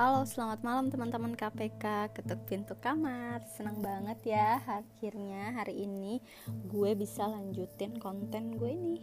Halo, 0.00 0.24
selamat 0.24 0.64
malam 0.64 0.88
teman-teman 0.88 1.36
KPK 1.36 2.16
Ketuk 2.16 2.48
pintu 2.48 2.72
kamar. 2.80 3.44
Senang 3.52 3.84
banget 3.84 4.32
ya 4.32 4.56
Akhirnya 4.64 5.52
hari 5.52 5.84
ini 5.84 6.24
Gue 6.72 6.96
bisa 6.96 7.28
lanjutin 7.28 8.00
konten 8.00 8.56
gue 8.56 8.72
ini. 8.72 8.96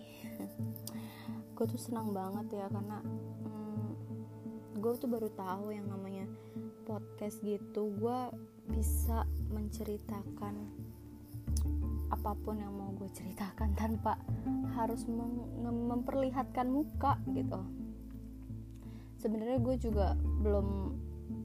Gue 1.54 1.70
tuh 1.70 1.77
senang 1.77 2.18
banget 2.18 2.49
ya 2.49 2.65
Karena 2.73 2.97
hmm, 3.05 3.89
Gue 4.81 4.97
tuh 4.97 5.05
baru 5.05 5.29
tahu 5.38 5.70
yang 5.70 5.86
namanya 5.86 6.25
Podcast 6.89 7.45
gitu. 7.45 7.93
Gue 7.93 8.34
bisa 8.73 9.21
menceritakan 9.54 10.66
Apa 12.09 12.34
pun 12.41 12.57
yang 12.57 12.73
mau 12.73 12.89
gue 12.98 13.14
ceritakan 13.14 13.77
Tanpa 13.77 14.18
harus 14.73 15.05
mem 15.05 15.45
memperlihatkan 15.61 16.66
muka 16.66 17.21
gitu 17.38 17.77
sebenarnya 19.17 19.59
gue 19.62 19.76
juga 19.81 20.13
belum 20.41 20.98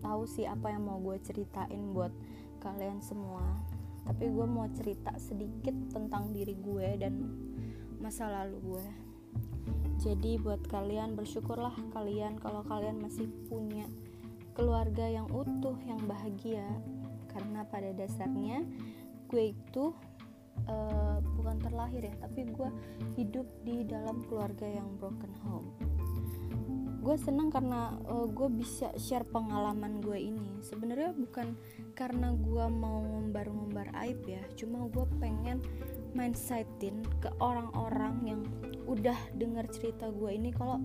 tahu 0.05 0.23
sih 0.29 0.45
apa 0.47 0.73
yang 0.73 0.87
mau 0.87 1.01
gue 1.01 1.17
ceritain 1.25 1.93
buat 1.93 2.13
kalian 2.63 3.01
semua. 3.03 3.43
Tapi 4.03 4.29
gue 4.29 4.47
mau 4.47 4.67
cerita 4.75 5.15
sedikit 5.19 5.75
tentang 5.95 6.35
diri 6.35 6.59
gue 6.59 6.89
dan 6.99 7.15
masa 8.03 8.29
lalu 8.29 8.59
gue. 8.63 8.87
Jadi 10.03 10.43
buat 10.43 10.67
kalian 10.67 11.15
bersyukurlah 11.15 11.75
kalian 11.95 12.39
kalau 12.43 12.67
kalian 12.67 12.99
masih 12.99 13.31
punya 13.47 13.87
keluarga 14.59 15.07
yang 15.07 15.31
utuh 15.31 15.79
yang 15.87 16.03
bahagia. 16.05 16.67
Karena 17.31 17.65
pada 17.65 17.95
dasarnya 17.95 18.67
gue 19.31 19.57
itu 19.57 19.95
uh, 20.69 21.19
bukan 21.41 21.57
terlahir 21.63 22.05
ya 22.05 22.15
tapi 22.21 22.45
gue 22.45 22.69
hidup 23.17 23.47
di 23.65 23.87
dalam 23.89 24.21
keluarga 24.29 24.69
yang 24.69 24.85
broken 25.01 25.33
home 25.41 25.73
gue 27.03 27.17
senang 27.19 27.51
karena 27.51 27.99
uh, 28.07 28.31
gue 28.31 28.47
bisa 28.55 28.95
share 28.95 29.27
pengalaman 29.27 29.99
gue 29.99 30.15
ini. 30.15 30.63
Sebenarnya 30.63 31.11
bukan 31.19 31.59
karena 31.99 32.31
gue 32.39 32.67
mau 32.71 33.03
ngumbar-ngumbar 33.03 33.91
aib 34.07 34.23
ya 34.25 34.41
cuma 34.55 34.87
gue 34.87 35.03
pengen 35.19 35.59
mindsetin 36.15 37.03
ke 37.19 37.29
orang-orang 37.43 38.15
yang 38.23 38.41
udah 38.87 39.19
dengar 39.35 39.67
cerita 39.69 40.15
gue 40.15 40.31
ini 40.31 40.55
kalau 40.55 40.79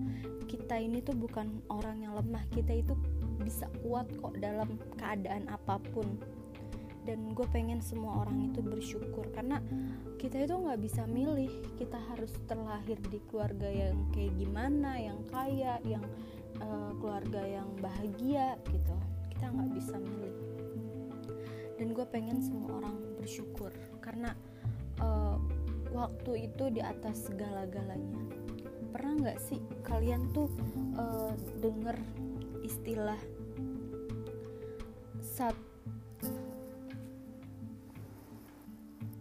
kita 0.50 0.80
ini 0.80 0.98
tuh 1.00 1.14
bukan 1.14 1.62
orang 1.70 2.02
yang 2.02 2.18
lemah. 2.18 2.42
Kita 2.50 2.74
itu 2.74 2.98
bisa 3.38 3.70
kuat 3.86 4.10
kok 4.18 4.34
dalam 4.42 4.74
keadaan 4.98 5.46
apa 5.46 5.78
pun 5.94 6.18
dan 7.08 7.32
gue 7.32 7.46
pengen 7.48 7.80
semua 7.80 8.20
orang 8.20 8.52
itu 8.52 8.60
bersyukur. 8.60 9.24
Karena 9.32 9.64
kita 10.20 10.44
itu 10.44 10.52
nggak 10.60 10.76
bisa 10.76 11.08
milih. 11.08 11.48
Kita 11.80 11.96
harus 12.12 12.28
terlahir 12.44 13.00
di 13.08 13.16
keluarga 13.32 13.64
yang 13.64 14.12
kayak 14.12 14.36
gimana 14.36 15.00
yang 15.00 15.24
kaya 15.32 15.80
yang 15.88 16.04
uh, 16.60 16.92
keluarga 17.00 17.40
yang 17.48 17.72
bahagia 17.80 18.60
gitu. 18.68 18.96
Kita 19.32 19.48
nggak 19.48 19.70
bisa 19.72 19.96
milih. 19.96 20.36
Dan 21.80 21.96
gue 21.96 22.04
pengen 22.12 22.44
semua 22.44 22.84
orang 22.84 23.00
bersyukur. 23.16 23.72
Karena 24.04 24.36
uh, 25.00 25.40
waktu 25.88 26.52
itu 26.52 26.68
di 26.68 26.84
atas 26.84 27.32
segala-galanya. 27.32 28.20
Pernah 28.92 29.12
nggak 29.16 29.40
sih 29.40 29.64
kalian 29.80 30.28
tuh 30.36 30.52
uh, 31.00 31.32
denger 31.64 31.96
istilah 32.60 33.20
saat 35.22 35.56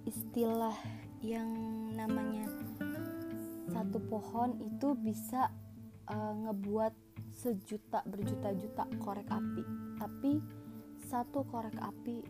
istilah 0.07 0.73
yang 1.19 1.51
namanya 1.91 2.47
satu 3.67 3.99
pohon 4.07 4.55
itu 4.63 4.95
bisa 4.95 5.51
uh, 6.07 6.33
ngebuat 6.47 6.95
sejuta 7.35 8.01
berjuta-juta 8.07 8.87
korek 9.03 9.27
api. 9.27 9.63
Tapi 9.99 10.31
satu 11.11 11.43
korek 11.51 11.75
api 11.77 12.23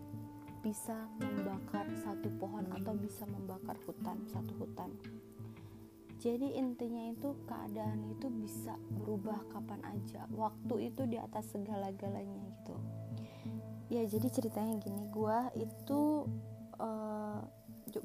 bisa 0.65 1.07
membakar 1.21 1.85
satu 2.01 2.27
pohon 2.41 2.65
atau 2.73 2.97
bisa 2.97 3.23
membakar 3.29 3.77
hutan 3.85 4.25
satu 4.27 4.51
hutan. 4.57 4.91
Jadi 6.17 6.57
intinya 6.57 7.13
itu 7.13 7.37
keadaan 7.45 8.09
itu 8.09 8.27
bisa 8.33 8.73
berubah 8.89 9.37
kapan 9.53 9.79
aja 9.85 10.25
waktu 10.33 10.89
itu 10.89 11.05
di 11.05 11.21
atas 11.21 11.53
segala-galanya 11.53 12.35
gitu. 12.41 12.75
Ya 13.87 14.03
jadi 14.03 14.27
ceritanya 14.27 14.81
gini 14.81 15.07
gua 15.13 15.53
itu 15.53 16.25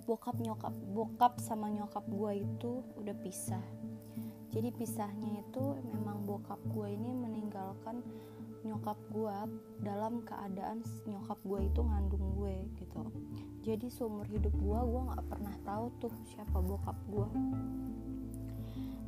bokap 0.06 0.38
nyokap 0.38 0.74
bokap 0.94 1.42
sama 1.42 1.66
nyokap 1.66 2.06
gue 2.06 2.46
itu 2.46 2.82
udah 2.98 3.16
pisah. 3.18 3.64
Jadi 4.52 4.68
pisahnya 4.70 5.40
itu 5.42 5.64
memang 5.80 6.28
bokap 6.28 6.60
gue 6.70 6.88
ini 6.92 7.10
meninggalkan 7.16 8.04
nyokap 8.62 8.94
gue 9.10 9.36
dalam 9.82 10.22
keadaan 10.22 10.86
nyokap 11.08 11.40
gue 11.42 11.60
itu 11.66 11.80
ngandung 11.82 12.36
gue 12.38 12.54
gitu. 12.78 13.02
Jadi 13.66 13.86
seumur 13.90 14.28
hidup 14.30 14.54
gue 14.54 14.80
gue 14.86 15.02
nggak 15.08 15.26
pernah 15.26 15.54
tahu 15.66 15.86
tuh 15.98 16.14
siapa 16.30 16.58
bokap 16.62 16.98
gue 17.10 17.28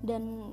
dan 0.05 0.53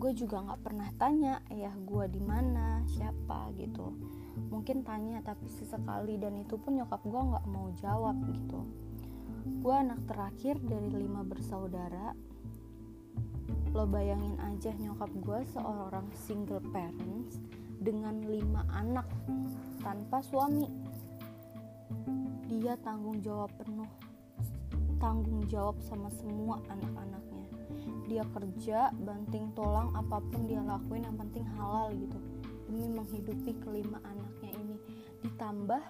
gue 0.00 0.12
juga 0.16 0.42
nggak 0.42 0.60
pernah 0.64 0.88
tanya 0.96 1.44
ayah 1.52 1.76
gue 1.76 2.04
di 2.10 2.22
mana 2.24 2.82
siapa 2.88 3.52
gitu. 3.60 3.94
Mungkin 4.48 4.82
tanya 4.82 5.20
tapi 5.20 5.46
sesekali 5.52 6.16
dan 6.16 6.40
itu 6.40 6.56
pun 6.56 6.80
nyokap 6.80 7.04
gue 7.04 7.20
nggak 7.20 7.46
mau 7.46 7.68
jawab 7.78 8.16
gitu 8.32 8.89
gue 9.58 9.74
anak 9.74 9.98
terakhir 10.06 10.62
dari 10.62 10.86
lima 10.94 11.26
bersaudara. 11.26 12.14
Lo 13.74 13.90
bayangin 13.90 14.38
aja 14.38 14.70
nyokap 14.78 15.10
gue 15.18 15.40
seorang 15.50 16.06
single 16.14 16.62
parents 16.70 17.42
dengan 17.82 18.22
lima 18.22 18.62
anak 18.70 19.10
tanpa 19.82 20.22
suami. 20.22 20.70
Dia 22.46 22.78
tanggung 22.78 23.18
jawab 23.18 23.50
penuh 23.58 23.90
tanggung 25.00 25.48
jawab 25.48 25.80
sama 25.80 26.12
semua 26.12 26.60
anak-anaknya. 26.68 27.46
Dia 28.06 28.22
kerja 28.36 28.92
banting 28.92 29.50
tulang 29.56 29.90
apa 29.96 30.20
pun 30.20 30.44
dia 30.44 30.60
lakuin 30.60 31.08
yang 31.08 31.16
penting 31.16 31.42
halal 31.56 31.90
gitu 31.96 32.20
demi 32.68 32.86
menghidupi 32.86 33.56
kelima 33.64 33.98
anaknya 34.04 34.50
ini. 34.60 34.76
Ditambah 35.24 35.82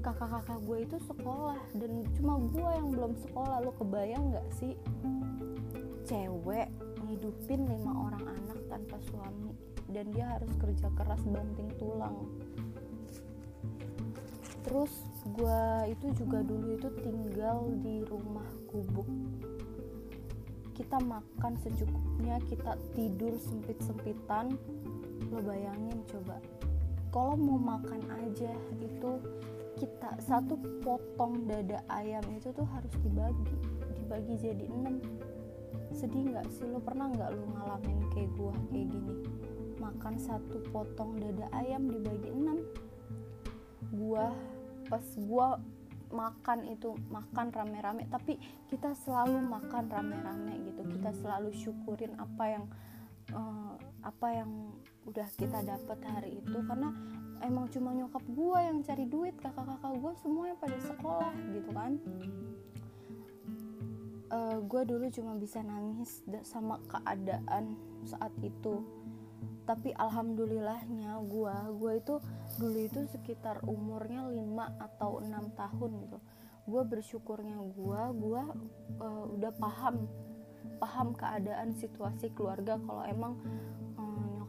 kakak-kakak 0.00 0.58
gue 0.64 0.78
itu 0.88 0.96
sekolah 1.04 1.60
dan 1.76 1.92
cuma 2.16 2.40
gue 2.50 2.70
yang 2.72 2.88
belum 2.92 3.12
sekolah. 3.28 3.60
Lo 3.64 3.72
kebayang 3.76 4.32
nggak 4.32 4.48
sih? 4.56 4.72
Cewek 6.08 6.68
ngidupin 7.04 7.68
lima 7.68 7.92
orang 8.10 8.24
anak 8.24 8.58
tanpa 8.66 8.96
suami 9.12 9.52
dan 9.92 10.08
dia 10.10 10.26
harus 10.38 10.50
kerja 10.58 10.88
keras 10.96 11.22
banting 11.28 11.70
tulang. 11.76 12.26
Terus 14.66 14.92
gue 15.36 15.62
itu 15.90 16.06
juga 16.24 16.40
dulu 16.44 16.78
itu 16.78 16.88
tinggal 17.02 17.68
di 17.84 18.04
rumah 18.06 18.46
gubuk. 18.70 19.08
Kita 20.72 20.96
makan 20.96 21.60
secukupnya 21.60 22.40
kita 22.48 22.78
tidur 22.96 23.36
sempit-sempitan. 23.36 24.56
Lo 25.28 25.38
bayangin 25.44 26.00
coba. 26.08 26.40
Kalau 27.10 27.34
mau 27.34 27.58
makan 27.58 28.00
aja 28.22 28.54
itu 28.78 29.12
kita 29.78 30.18
satu 30.24 30.58
potong 30.82 31.46
dada 31.46 31.84
ayam 31.92 32.24
itu 32.34 32.50
tuh 32.50 32.66
harus 32.66 32.90
dibagi 33.04 33.46
dibagi 34.00 34.34
jadi 34.40 34.64
enam. 34.66 34.98
Sedih 35.94 36.34
nggak 36.34 36.46
sih? 36.50 36.66
Lo 36.66 36.82
pernah 36.82 37.06
nggak 37.10 37.30
lo 37.30 37.44
ngalamin 37.54 37.98
kayak 38.10 38.30
gua 38.34 38.54
kayak 38.70 38.90
gini? 38.90 39.14
Makan 39.78 40.14
satu 40.18 40.58
potong 40.74 41.18
dada 41.22 41.46
ayam 41.54 41.86
dibagi 41.86 42.30
enam. 42.34 42.58
Gua 43.94 44.34
pas 44.90 45.06
gua 45.22 45.60
makan 46.10 46.66
itu 46.66 46.98
makan 47.06 47.54
rame-rame 47.54 48.02
tapi 48.10 48.34
kita 48.66 48.98
selalu 49.06 49.38
makan 49.46 49.86
rame-rame 49.86 50.58
gitu. 50.66 50.82
Kita 50.98 51.14
selalu 51.14 51.54
syukurin 51.54 52.18
apa 52.18 52.44
yang 52.50 52.64
uh, 53.34 53.74
apa 54.00 54.28
yang 54.32 54.72
udah 55.08 55.28
kita 55.36 55.64
dapat 55.64 55.98
hari 56.06 56.40
itu 56.44 56.58
karena 56.64 56.92
emang 57.40 57.68
cuma 57.72 57.96
nyokap 57.96 58.22
gue 58.28 58.58
yang 58.60 58.78
cari 58.84 59.04
duit 59.08 59.34
kakak-kakak 59.40 59.96
gue 59.96 60.12
semuanya 60.20 60.56
pada 60.60 60.78
sekolah 60.80 61.34
gitu 61.56 61.70
kan. 61.72 61.92
Uh, 64.30 64.54
eh, 64.54 64.58
gue 64.62 64.82
dulu 64.86 65.06
cuma 65.10 65.32
bisa 65.34 65.58
nangis 65.64 66.22
sama 66.46 66.78
keadaan 66.86 67.74
saat 68.06 68.32
itu. 68.44 68.84
Tapi 69.64 69.94
alhamdulillahnya 69.94 71.18
gue 71.26 71.56
gue 71.78 71.92
itu 71.98 72.14
dulu 72.58 72.78
itu 72.78 73.00
sekitar 73.10 73.62
umurnya 73.66 74.26
5 74.28 74.84
atau 74.90 75.22
6 75.22 75.58
tahun 75.58 75.90
gitu. 76.06 76.18
Gue 76.68 76.82
bersyukurnya 76.86 77.58
gue 77.58 78.02
gue 78.14 78.42
uh, 79.00 79.24
udah 79.34 79.52
paham 79.58 80.06
paham 80.80 81.12
keadaan 81.12 81.76
situasi 81.76 82.32
keluarga 82.32 82.80
kalau 82.88 83.04
emang 83.04 83.36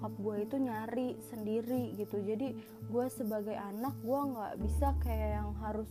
nyokap 0.01 0.17
gue 0.17 0.35
itu 0.49 0.55
nyari 0.57 1.07
sendiri 1.29 1.93
gitu. 1.93 2.17
Jadi 2.25 2.57
gue 2.89 3.05
sebagai 3.13 3.53
anak 3.53 3.93
gue 4.01 4.21
nggak 4.33 4.53
bisa 4.57 4.97
kayak 5.05 5.37
yang 5.37 5.53
harus 5.61 5.85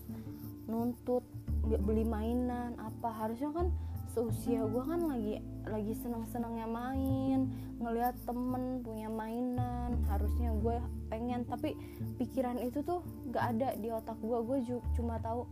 nuntut 0.66 1.22
beli 1.62 2.02
mainan 2.02 2.74
apa. 2.80 3.06
Harusnya 3.14 3.54
kan 3.54 3.70
seusia 4.10 4.66
gue 4.66 4.82
kan 4.82 5.06
lagi 5.06 5.38
lagi 5.70 5.94
seneng 5.94 6.26
senengnya 6.26 6.66
main 6.66 7.54
ngelihat 7.78 8.18
temen 8.26 8.82
punya 8.82 9.06
mainan. 9.06 9.94
Harusnya 10.10 10.50
gue 10.58 10.82
pengen. 11.10 11.42
Tapi 11.44 11.74
pikiran 12.16 12.62
itu 12.62 12.86
tuh 12.86 13.02
gak 13.34 13.58
ada 13.58 13.74
di 13.74 13.90
otak 13.90 14.16
gue 14.22 14.38
gue 14.46 14.58
cuma 14.94 15.18
tahu 15.18 15.44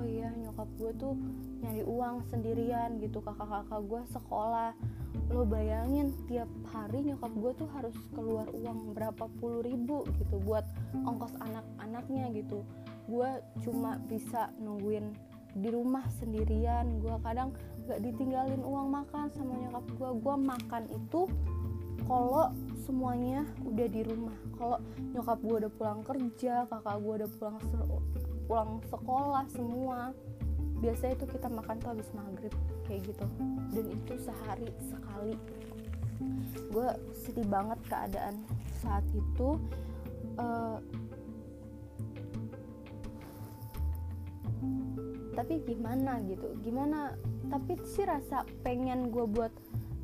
oh 0.00 0.06
iya 0.08 0.32
nyokap 0.32 0.66
gue 0.80 0.90
tuh 0.96 1.14
nyari 1.60 1.84
uang 1.84 2.24
sendirian 2.32 2.96
gitu. 2.98 3.20
Kakak-kakak 3.20 3.84
gue 3.84 4.02
sekolah. 4.16 4.72
Lo 5.28 5.44
bayangin 5.44 6.16
tiap 6.24 6.48
hari 6.72 7.04
nyokap 7.04 7.32
gue 7.36 7.52
tuh 7.60 7.68
harus 7.76 7.94
keluar 8.16 8.48
uang 8.50 8.96
berapa 8.96 9.28
puluh 9.36 9.60
ribu 9.60 10.08
gitu 10.16 10.40
buat 10.40 10.64
ongkos 11.04 11.36
anak-anaknya 11.38 12.32
gitu. 12.32 12.64
Gue 13.06 13.28
cuma 13.60 14.00
bisa 14.08 14.48
nungguin 14.56 15.12
di 15.52 15.68
rumah 15.68 16.08
sendirian. 16.16 16.96
Gue 17.04 17.12
kadang 17.20 17.52
gak 17.84 18.00
ditinggalin 18.00 18.62
uang 18.62 18.88
makan 18.88 19.28
sama 19.34 19.58
nyokap 19.58 19.84
gue 19.98 20.10
gue 20.22 20.36
makan 20.38 20.82
itu 20.88 21.20
kalau 22.06 22.50
semuanya 22.82 23.46
udah 23.62 23.86
di 23.86 24.02
rumah 24.02 24.36
kalau 24.58 24.78
nyokap 25.14 25.38
gue 25.38 25.56
udah 25.66 25.72
pulang 25.78 26.00
kerja 26.02 26.66
kakak 26.66 26.96
gue 26.98 27.14
udah 27.22 27.30
pulang 27.38 27.56
pulang 28.50 28.70
sekolah 28.90 29.44
semua 29.54 29.98
biasanya 30.82 31.14
itu 31.14 31.26
kita 31.30 31.46
makan 31.46 31.78
tuh 31.78 31.90
habis 31.94 32.10
maghrib 32.10 32.54
kayak 32.90 33.06
gitu. 33.06 33.26
Dan 33.70 33.86
itu 33.86 34.12
sehari 34.18 34.68
sekali. 34.82 35.38
Gue 36.74 36.88
sedih 37.14 37.46
banget 37.46 37.78
keadaan 37.86 38.42
saat 38.82 39.06
itu 39.14 39.62
uh, 40.42 40.82
tapi 45.32 45.64
gimana 45.64 46.20
gitu 46.28 46.44
gimana 46.60 47.16
tapi 47.48 47.78
sih 47.88 48.04
rasa 48.04 48.44
pengen 48.60 49.08
gue 49.08 49.24
buat 49.24 49.54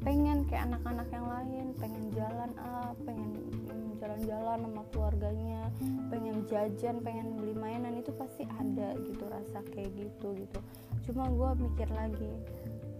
pengen 0.02 0.46
kayak 0.46 0.70
anak-anak 0.70 1.08
yang 1.10 1.26
lain 1.26 1.66
pengen 1.76 2.04
jalan 2.14 2.50
ah 2.62 2.94
pengen 3.02 3.34
jalan-jalan 3.98 4.58
sama 4.62 4.82
keluarganya 4.94 5.62
pengen 6.06 6.46
jajan 6.46 6.96
pengen 7.02 7.34
beli 7.34 7.54
mainan 7.58 7.98
itu 7.98 8.14
pasti 8.14 8.46
ada 8.46 8.94
gitu 9.02 9.24
rasa 9.26 9.58
kayak 9.74 9.90
gitu 9.98 10.38
gitu. 10.38 10.60
Cuma 11.10 11.26
gue 11.26 11.50
mikir 11.66 11.88
lagi 11.90 12.32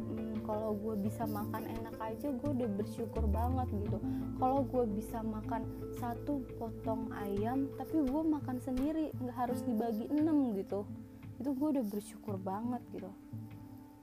hmm, 0.03 0.43
kalau 0.43 0.75
gue 0.75 0.99
bisa 0.99 1.23
makan 1.25 1.71
enak 1.71 1.97
aja 2.03 2.29
gue 2.35 2.51
udah 2.51 2.71
bersyukur 2.75 3.25
banget 3.31 3.69
gitu. 3.79 3.99
Kalau 4.43 4.67
gue 4.67 4.85
bisa 4.91 5.23
makan 5.23 5.63
satu 6.03 6.43
potong 6.59 7.15
ayam 7.15 7.71
tapi 7.79 8.03
gue 8.03 8.23
makan 8.27 8.59
sendiri 8.59 9.15
nggak 9.23 9.37
harus 9.39 9.63
dibagi 9.63 10.11
enam 10.11 10.51
gitu 10.59 10.83
itu 11.39 11.51
gue 11.55 11.69
udah 11.79 11.85
bersyukur 11.87 12.35
banget 12.35 12.83
gitu 12.91 13.11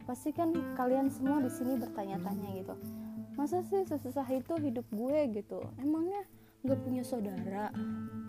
pasti 0.06 0.30
kan 0.32 0.54
kalian 0.78 1.10
semua 1.10 1.42
di 1.42 1.50
sini 1.50 1.82
bertanya-tanya 1.82 2.50
gitu. 2.62 2.76
Masa 3.36 3.66
sih 3.68 3.84
sesusah 3.84 4.26
itu 4.32 4.54
hidup 4.62 4.86
gue 4.94 5.20
gitu? 5.36 5.60
Emangnya 5.82 6.24
nggak 6.64 6.80
punya 6.82 7.04
saudara 7.04 7.74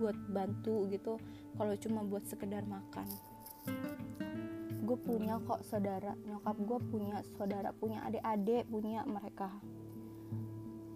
buat 0.01 0.17
bantu 0.33 0.89
gitu? 0.91 1.21
Kalau 1.55 1.75
cuma 1.79 2.01
buat 2.03 2.25
sekedar 2.27 2.65
makan. 2.67 3.07
Gue 4.83 4.99
punya 4.99 5.39
kok 5.45 5.63
saudara. 5.63 6.17
Nyokap 6.27 6.57
gue 6.59 6.79
punya 6.91 7.17
saudara 7.37 7.71
punya 7.77 8.03
adik-adik 8.09 8.67
punya 8.67 9.05
mereka. 9.07 9.53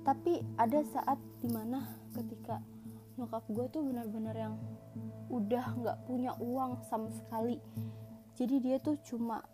Tapi 0.00 0.42
ada 0.56 0.80
saat 0.90 1.20
di 1.44 1.48
mana 1.52 1.84
ketika 2.16 2.58
nyokap 3.20 3.44
gue 3.52 3.66
tuh 3.68 3.84
benar-benar 3.84 4.32
yang 4.34 4.54
udah 5.30 5.76
nggak 5.76 5.98
punya 6.08 6.34
uang 6.40 6.82
sama 6.88 7.12
sekali. 7.14 7.60
Jadi 8.34 8.56
dia 8.58 8.76
tuh 8.80 8.96
cuma 9.04 9.44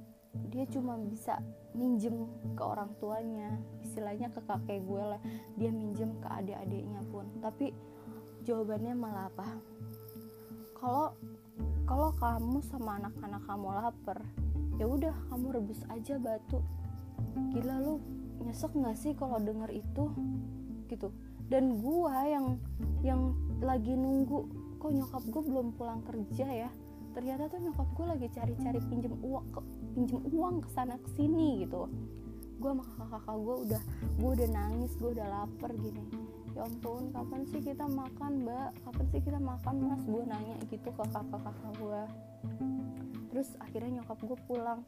dia 0.52 0.64
cuma 0.70 0.96
bisa 1.00 1.40
minjem 1.76 2.28
ke 2.56 2.62
orang 2.64 2.92
tuanya 2.96 3.60
istilahnya 3.84 4.32
ke 4.32 4.40
kakek 4.44 4.80
gue 4.84 5.02
lah. 5.02 5.20
Dia 5.60 5.70
minjem 5.72 6.16
ke 6.20 6.28
adik-adiknya 6.28 7.02
pun. 7.08 7.28
Tapi 7.40 7.72
jawabannya 8.44 8.94
malah 8.96 9.28
apa? 9.28 9.48
Kalau 10.76 11.06
kalau 11.86 12.10
kamu 12.18 12.58
sama 12.66 12.98
anak-anak 12.98 13.42
kamu 13.46 13.68
lapar 13.72 14.18
ya 14.76 14.84
udah 14.84 15.14
kamu 15.32 15.60
rebus 15.60 15.80
aja 15.88 16.20
batu. 16.20 16.60
Gila 17.52 17.80
lu 17.80 18.00
nyesek 18.44 18.72
nggak 18.76 18.96
sih 18.96 19.12
kalau 19.16 19.40
denger 19.40 19.72
itu? 19.72 20.04
Gitu. 20.88 21.08
Dan 21.46 21.78
gua 21.80 22.26
yang 22.26 22.58
yang 23.00 23.32
lagi 23.62 23.96
nunggu 23.96 24.66
kok 24.76 24.92
nyokap 24.92 25.24
gue 25.24 25.42
belum 25.42 25.66
pulang 25.74 26.04
kerja 26.04 26.68
ya 26.68 26.70
ternyata 27.16 27.48
tuh 27.48 27.64
nyokap 27.64 27.88
gue 27.96 28.06
lagi 28.12 28.26
cari-cari 28.36 28.80
pinjem 28.92 29.16
uang 29.24 29.46
ke 29.48 29.60
pinjem 29.96 30.20
uang 30.36 30.60
ke 30.60 30.68
sana 30.76 31.00
ke 31.00 31.08
sini 31.16 31.64
gitu. 31.64 31.88
Gue 32.60 32.70
sama 32.76 32.84
kakak-kakak 32.84 33.36
gue 33.40 33.56
udah 33.64 33.82
gue 34.20 34.30
udah 34.36 34.48
nangis 34.52 34.92
gue 35.00 35.10
udah 35.16 35.26
lapar 35.32 35.72
gini. 35.80 36.04
Ya 36.52 36.68
ampun 36.68 37.08
kapan 37.16 37.42
sih 37.48 37.64
kita 37.64 37.88
makan 37.88 38.44
mbak? 38.44 38.76
Kapan 38.84 39.04
sih 39.08 39.20
kita 39.24 39.40
makan 39.40 39.74
mas? 39.80 40.02
Gue 40.04 40.22
nanya 40.28 40.56
gitu 40.68 40.88
ke 40.92 41.04
kakak-kakak 41.08 41.72
gue 41.80 42.02
terus 43.36 43.52
akhirnya 43.60 44.00
nyokap 44.00 44.16
gue 44.24 44.38
pulang 44.48 44.80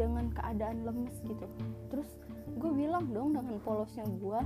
dengan 0.00 0.32
keadaan 0.32 0.80
lemes 0.84 1.12
gitu. 1.24 1.44
Terus 1.92 2.08
gue 2.56 2.72
bilang 2.72 3.04
dong 3.12 3.36
dengan 3.36 3.56
polosnya 3.64 4.04
gue 4.04 4.40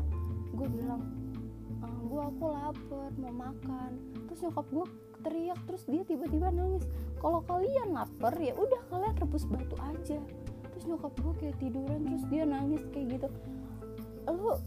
gue 0.55 0.69
bilang 0.71 1.03
gue 1.89 2.23
aku 2.23 2.45
lapar 2.51 3.11
mau 3.21 3.35
makan. 3.35 3.91
Terus 4.29 4.41
nyokap 4.45 4.67
gue 4.73 4.87
teriak 5.25 5.61
terus 5.69 5.83
dia 5.89 6.03
tiba-tiba 6.05 6.49
nangis. 6.53 6.85
Kalau 7.19 7.41
kalian 7.47 7.97
lapar 7.97 8.35
ya 8.41 8.53
udah 8.57 8.81
kalian 8.93 9.15
rebus 9.19 9.45
batu 9.49 9.77
aja. 9.81 10.19
Terus 10.75 10.85
nyokap 10.89 11.13
gue 11.19 11.33
kayak 11.41 11.57
tiduran 11.61 12.01
terus 12.05 12.25
dia 12.29 12.45
nangis 12.49 12.83
kayak 12.93 13.07
gitu. 13.21 13.29
Lo 14.29 14.61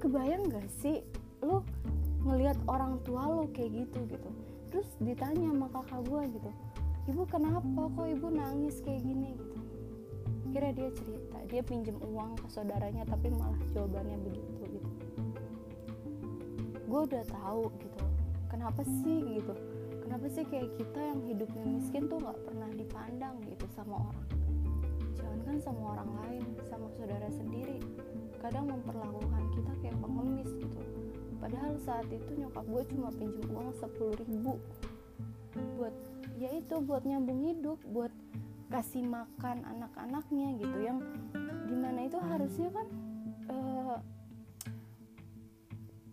kebayang 0.00 0.48
gak 0.48 0.68
sih? 0.80 1.04
Lo 1.44 1.64
ngelihat 2.24 2.56
orang 2.68 3.00
tua 3.04 3.28
lo 3.28 3.44
kayak 3.52 3.86
gitu 3.86 3.98
gitu. 4.08 4.30
Terus 4.70 4.88
ditanya 5.00 5.50
sama 5.50 5.66
kakak 5.72 6.00
gue 6.06 6.22
gitu 6.38 6.50
ibu 7.10 7.26
kenapa 7.26 7.90
kok 7.96 8.06
ibu 8.06 8.28
nangis 8.30 8.78
kayak 8.86 9.02
gini? 9.02 9.34
Gitu. 9.34 9.58
Kira 10.50 10.70
dia 10.74 10.90
cerita 10.94 11.38
dia 11.50 11.62
pinjem 11.66 11.98
uang 11.98 12.38
ke 12.38 12.46
saudaranya 12.50 13.02
tapi 13.06 13.34
malah 13.34 13.58
jawabannya 13.74 14.18
begitu 14.22 14.59
gue 16.90 17.00
udah 17.06 17.24
tahu 17.30 17.70
gitu. 17.78 18.02
Kenapa 18.50 18.82
sih 18.82 19.38
gitu? 19.38 19.54
Kenapa 20.02 20.26
sih 20.26 20.42
kayak 20.42 20.74
kita 20.74 20.98
yang 20.98 21.22
hidupnya 21.22 21.64
miskin 21.70 22.10
tuh 22.10 22.18
nggak 22.18 22.38
pernah 22.42 22.66
dipandang 22.74 23.38
gitu 23.46 23.62
sama 23.70 24.10
orang? 24.10 24.26
Jangan 25.14 25.38
kan 25.46 25.56
sama 25.62 25.82
orang 25.94 26.10
lain 26.18 26.42
sama 26.66 26.90
saudara 26.98 27.30
sendiri. 27.30 27.78
Kadang 28.42 28.66
memperlakukan 28.66 29.42
kita 29.54 29.72
kayak 29.78 29.96
pengemis 30.02 30.50
gitu. 30.58 30.82
Padahal 31.38 31.78
saat 31.78 32.10
itu 32.10 32.30
nyokap 32.42 32.66
gue 32.66 32.82
cuma 32.90 33.08
pinjam 33.14 33.46
uang 33.54 33.70
sepuluh 33.78 34.18
ribu 34.26 34.58
buat 35.78 35.94
ya 36.38 36.50
itu 36.54 36.78
buat 36.82 37.02
nyambung 37.06 37.42
hidup 37.42 37.78
buat 37.90 38.10
kasih 38.66 39.06
makan 39.06 39.62
anak-anaknya 39.62 40.58
gitu. 40.58 40.76
Yang 40.82 40.98
di 41.70 41.76
mana 41.78 42.10
itu 42.10 42.18
harusnya 42.18 42.74
kan 42.74 42.86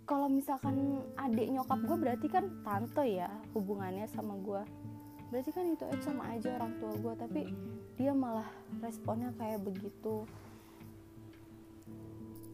kalau 0.08 0.32
misalkan 0.32 1.04
adik 1.20 1.52
nyokap 1.52 1.80
gue 1.84 1.98
berarti 2.00 2.28
kan 2.32 2.48
tante 2.64 3.04
ya 3.04 3.28
hubungannya 3.52 4.08
sama 4.08 4.40
gue 4.40 4.64
berarti 5.28 5.52
kan 5.52 5.68
itu 5.68 5.84
aja 5.84 6.02
sama 6.08 6.24
aja 6.32 6.56
orang 6.56 6.80
tua 6.80 6.96
gue 6.96 7.14
tapi 7.20 7.42
dia 7.98 8.14
malah 8.14 8.46
responnya 8.80 9.34
kayak 9.42 9.66
begitu. 9.66 10.24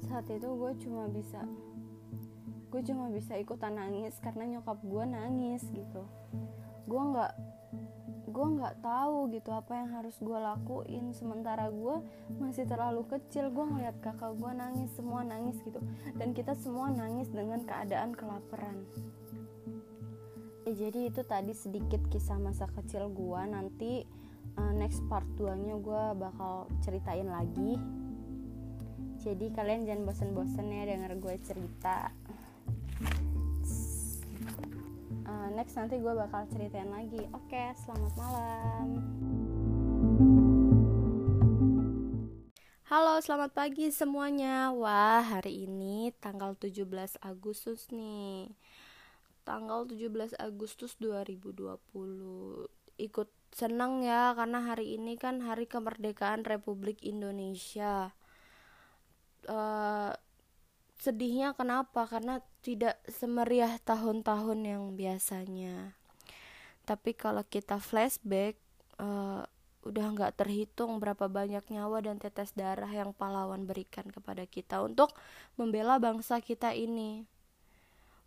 Saat 0.07 0.25
itu 0.31 0.47
gue 0.47 0.71
cuma 0.87 1.05
bisa 1.11 1.43
gue 2.73 2.81
cuma 2.89 3.05
bisa 3.13 3.37
ikutan 3.37 3.77
nangis 3.77 4.17
karena 4.23 4.57
nyokap 4.57 4.79
gue 4.81 5.03
nangis 5.05 5.61
gitu. 5.69 6.07
Gue 6.87 7.01
nggak 7.13 7.31
gue 8.33 8.47
nggak 8.57 8.81
tahu 8.81 9.29
gitu 9.29 9.53
apa 9.53 9.77
yang 9.77 9.89
harus 9.93 10.17
gue 10.17 10.33
lakuin. 10.33 11.13
Sementara 11.13 11.69
gue 11.69 12.01
masih 12.41 12.65
terlalu 12.65 13.05
kecil 13.05 13.53
gue 13.53 13.61
ngeliat 13.61 14.01
kakak 14.01 14.33
gue 14.33 14.51
nangis 14.57 14.89
semua 14.97 15.21
nangis 15.21 15.61
gitu. 15.61 15.77
Dan 16.17 16.33
kita 16.33 16.57
semua 16.57 16.89
nangis 16.89 17.29
dengan 17.29 17.61
keadaan 17.61 18.17
kelaparan. 18.17 18.89
Ya, 20.65 20.73
jadi 20.87 21.13
itu 21.13 21.21
tadi 21.21 21.53
sedikit 21.53 22.01
kisah 22.09 22.41
masa 22.41 22.65
kecil 22.71 23.13
gue 23.13 23.41
nanti 23.45 24.01
uh, 24.57 24.73
next 24.73 25.05
part 25.05 25.27
2 25.37 25.53
nya 25.69 25.75
gue 25.77 26.03
bakal 26.17 26.65
ceritain 26.81 27.29
lagi. 27.29 27.77
Jadi 29.23 29.55
kalian 29.55 29.87
jangan 29.87 30.03
bosen-bosen 30.03 30.67
ya 30.67 30.83
denger 30.83 31.15
gue 31.21 31.35
cerita 31.45 32.11
uh, 35.33 35.49
next 35.57 35.73
nanti 35.73 35.97
gue 35.97 36.13
bakal 36.13 36.45
ceritain 36.53 36.89
lagi 36.93 37.25
oke 37.33 37.49
okay, 37.49 37.73
selamat 37.81 38.13
malam 38.15 38.87
Halo, 42.83 43.17
selamat 43.25 43.57
pagi 43.57 43.89
semuanya. 43.89 44.69
Wah, 44.69 45.25
hari 45.25 45.65
ini 45.65 46.13
tanggal 46.21 46.53
17 46.53 47.17
Agustus 47.25 47.89
nih. 47.89 48.53
Tanggal 49.41 49.89
17 49.89 50.37
Agustus 50.37 50.93
2020. 51.01 51.73
Ikut 53.01 53.29
senang 53.49 54.05
ya 54.05 54.37
karena 54.37 54.61
hari 54.61 54.93
ini 55.01 55.17
kan 55.17 55.41
hari 55.41 55.65
kemerdekaan 55.65 56.45
Republik 56.45 57.01
Indonesia. 57.01 58.13
Uh, 59.49 59.92
sedihnya 61.03 61.51
kenapa? 61.51 62.07
Karena 62.07 62.39
tidak 62.63 62.95
semeriah 63.11 63.75
tahun-tahun 63.83 64.59
yang 64.63 64.83
biasanya. 64.95 65.91
Tapi 66.87 67.11
kalau 67.11 67.43
kita 67.43 67.83
flashback, 67.83 68.55
uh, 69.03 69.43
udah 69.83 70.05
nggak 70.15 70.39
terhitung 70.39 71.03
berapa 71.03 71.27
banyak 71.27 71.67
nyawa 71.67 71.99
dan 71.99 72.15
tetes 72.15 72.55
darah 72.55 72.87
yang 72.87 73.11
pahlawan 73.11 73.67
berikan 73.67 74.07
kepada 74.07 74.47
kita 74.47 74.79
untuk 74.79 75.11
membela 75.59 75.99
bangsa 75.99 76.39
kita 76.39 76.71
ini. 76.71 77.27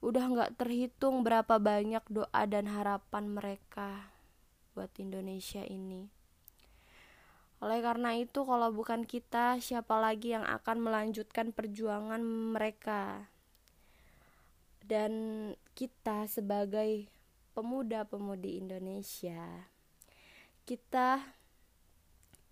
Udah 0.04 0.28
nggak 0.28 0.60
terhitung 0.60 1.24
berapa 1.24 1.56
banyak 1.56 2.04
doa 2.12 2.42
dan 2.44 2.68
harapan 2.68 3.24
mereka 3.32 4.12
buat 4.76 4.92
Indonesia 5.00 5.64
ini. 5.64 6.15
Oleh 7.64 7.80
karena 7.80 8.12
itu, 8.12 8.44
kalau 8.44 8.68
bukan 8.68 9.08
kita, 9.08 9.56
siapa 9.64 9.96
lagi 9.96 10.36
yang 10.36 10.44
akan 10.44 10.76
melanjutkan 10.84 11.56
perjuangan 11.56 12.20
mereka? 12.20 13.32
Dan 14.84 15.12
kita 15.72 16.28
sebagai 16.28 17.08
pemuda-pemudi 17.56 18.60
Indonesia, 18.60 19.72
kita 20.68 21.24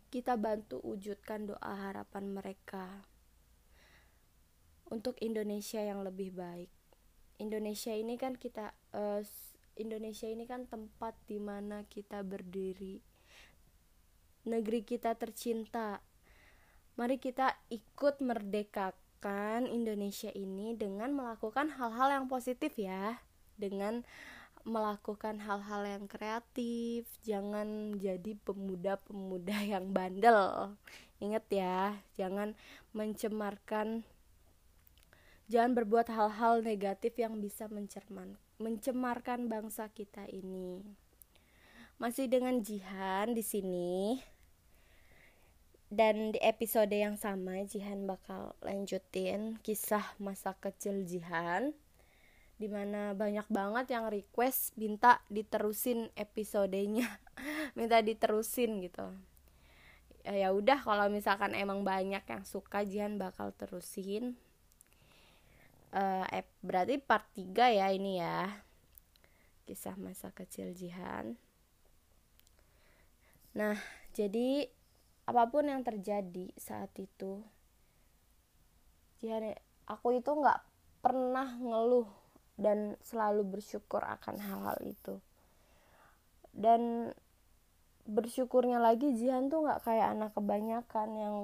kita 0.08 0.38
bantu 0.38 0.78
wujudkan 0.87 1.50
doa 1.50 1.75
harapan 1.75 2.30
mereka 2.30 3.02
untuk 4.87 5.18
Indonesia 5.18 5.82
yang 5.82 6.06
lebih 6.06 6.30
baik. 6.32 6.70
Indonesia 7.42 7.90
ini 7.90 8.14
kan 8.14 8.38
kita 8.38 8.70
uh, 8.94 9.20
Indonesia 9.75 10.30
ini 10.30 10.46
kan 10.46 10.70
tempat 10.70 11.18
di 11.26 11.42
mana 11.42 11.82
kita 11.90 12.23
berdiri 12.23 13.02
negeri 14.44 14.84
kita 14.84 15.16
tercinta 15.16 16.00
mari 16.94 17.18
kita 17.18 17.52
ikut 17.68 18.22
merdekakan 18.22 19.66
Indonesia 19.66 20.30
ini 20.32 20.76
dengan 20.78 21.12
melakukan 21.12 21.74
hal-hal 21.74 22.22
yang 22.22 22.26
positif 22.30 22.76
ya 22.78 23.18
dengan 23.58 24.06
melakukan 24.64 25.42
hal-hal 25.44 25.84
yang 25.84 26.04
kreatif 26.08 27.04
jangan 27.26 27.98
jadi 28.00 28.38
pemuda-pemuda 28.46 29.56
yang 29.76 29.90
bandel 29.90 30.72
ingat 31.18 31.44
ya 31.50 31.98
jangan 32.16 32.56
mencemarkan 32.94 34.06
jangan 35.50 35.72
berbuat 35.76 36.08
hal-hal 36.08 36.64
negatif 36.64 37.18
yang 37.20 37.40
bisa 37.40 37.68
mencerman 37.68 38.40
mencemarkan 38.58 39.50
bangsa 39.50 39.90
kita 39.90 40.30
ini. 40.30 40.82
Masih 41.98 42.26
dengan 42.30 42.62
Jihan 42.62 43.34
di 43.34 43.42
sini. 43.42 44.18
Dan 45.94 46.34
di 46.34 46.42
episode 46.42 46.90
yang 46.90 47.14
sama 47.14 47.62
Jihan 47.62 48.02
bakal 48.02 48.58
lanjutin 48.66 49.62
kisah 49.62 50.02
masa 50.18 50.58
kecil 50.58 51.06
Jihan 51.06 51.70
di 52.58 52.66
mana 52.66 53.14
banyak 53.14 53.46
banget 53.46 53.94
yang 53.94 54.10
request 54.10 54.74
minta 54.74 55.22
diterusin 55.30 56.10
episodenya. 56.18 57.06
Minta 57.78 58.02
diterusin 58.02 58.82
gitu. 58.82 59.06
Ya 60.26 60.50
udah 60.50 60.82
kalau 60.82 61.06
misalkan 61.14 61.54
emang 61.54 61.86
banyak 61.86 62.26
yang 62.26 62.42
suka 62.42 62.82
Jihan 62.82 63.14
bakal 63.14 63.54
terusin. 63.54 64.34
Uh, 65.94 66.26
eh, 66.34 66.42
berarti 66.58 66.98
part 66.98 67.30
3 67.38 67.70
ya 67.70 67.94
ini 67.94 68.18
ya. 68.18 68.50
Kisah 69.62 69.94
masa 69.94 70.34
kecil 70.34 70.74
Jihan. 70.74 71.38
Nah 73.54 73.78
jadi 74.10 74.66
apa 75.25 75.49
pun 75.49 75.64
yang 75.69 75.81
terjadi 75.81 76.52
saat 76.61 76.93
itu 77.00 77.40
Jihan 79.25 79.57
aku 79.88 80.21
itu 80.21 80.28
nggak 80.28 80.61
pernah 81.00 81.57
ngeluh 81.57 82.04
dan 82.61 83.00
selalu 83.00 83.57
bersyukur 83.57 84.04
akan 84.04 84.37
hal-hal 84.37 84.78
itu. 84.85 85.16
Dan 86.52 87.09
bersyukurnya 88.04 88.76
lagi 88.76 89.16
Jihan 89.16 89.49
tuh 89.49 89.64
nggak 89.64 89.81
kayak 89.81 90.12
anak 90.12 90.31
kebanyakan 90.37 91.09
yang 91.16 91.37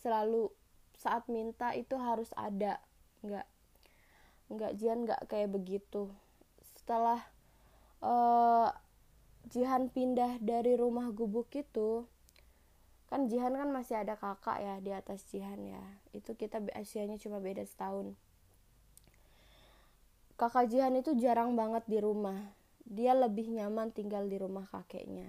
selalu 0.00 0.48
saat 0.96 1.28
minta 1.28 1.76
itu 1.76 2.00
harus 2.00 2.32
ada. 2.40 2.80
Nggak 3.20 3.44
nggak 4.48 4.72
Jihan 4.80 5.04
nggak 5.04 5.28
kayak 5.28 5.52
begitu. 5.52 6.08
Setelah 6.72 7.20
uh, 8.00 8.72
Jihan 9.52 9.92
pindah 9.92 10.40
dari 10.40 10.72
rumah 10.72 11.12
gubuk 11.12 11.52
itu 11.52 12.08
kan 13.10 13.26
Jihan 13.26 13.58
kan 13.58 13.74
masih 13.74 13.98
ada 13.98 14.14
kakak 14.14 14.62
ya 14.62 14.74
di 14.78 14.94
atas 14.94 15.26
Jihan 15.34 15.58
ya. 15.66 15.82
Itu 16.14 16.38
kita 16.38 16.62
usianya 16.78 17.18
cuma 17.18 17.42
beda 17.42 17.66
setahun. 17.66 18.14
Kakak 20.38 20.70
Jihan 20.70 20.94
itu 20.94 21.18
jarang 21.18 21.58
banget 21.58 21.82
di 21.90 21.98
rumah. 21.98 22.54
Dia 22.86 23.12
lebih 23.18 23.50
nyaman 23.50 23.90
tinggal 23.90 24.30
di 24.30 24.38
rumah 24.38 24.64
kakeknya. 24.70 25.26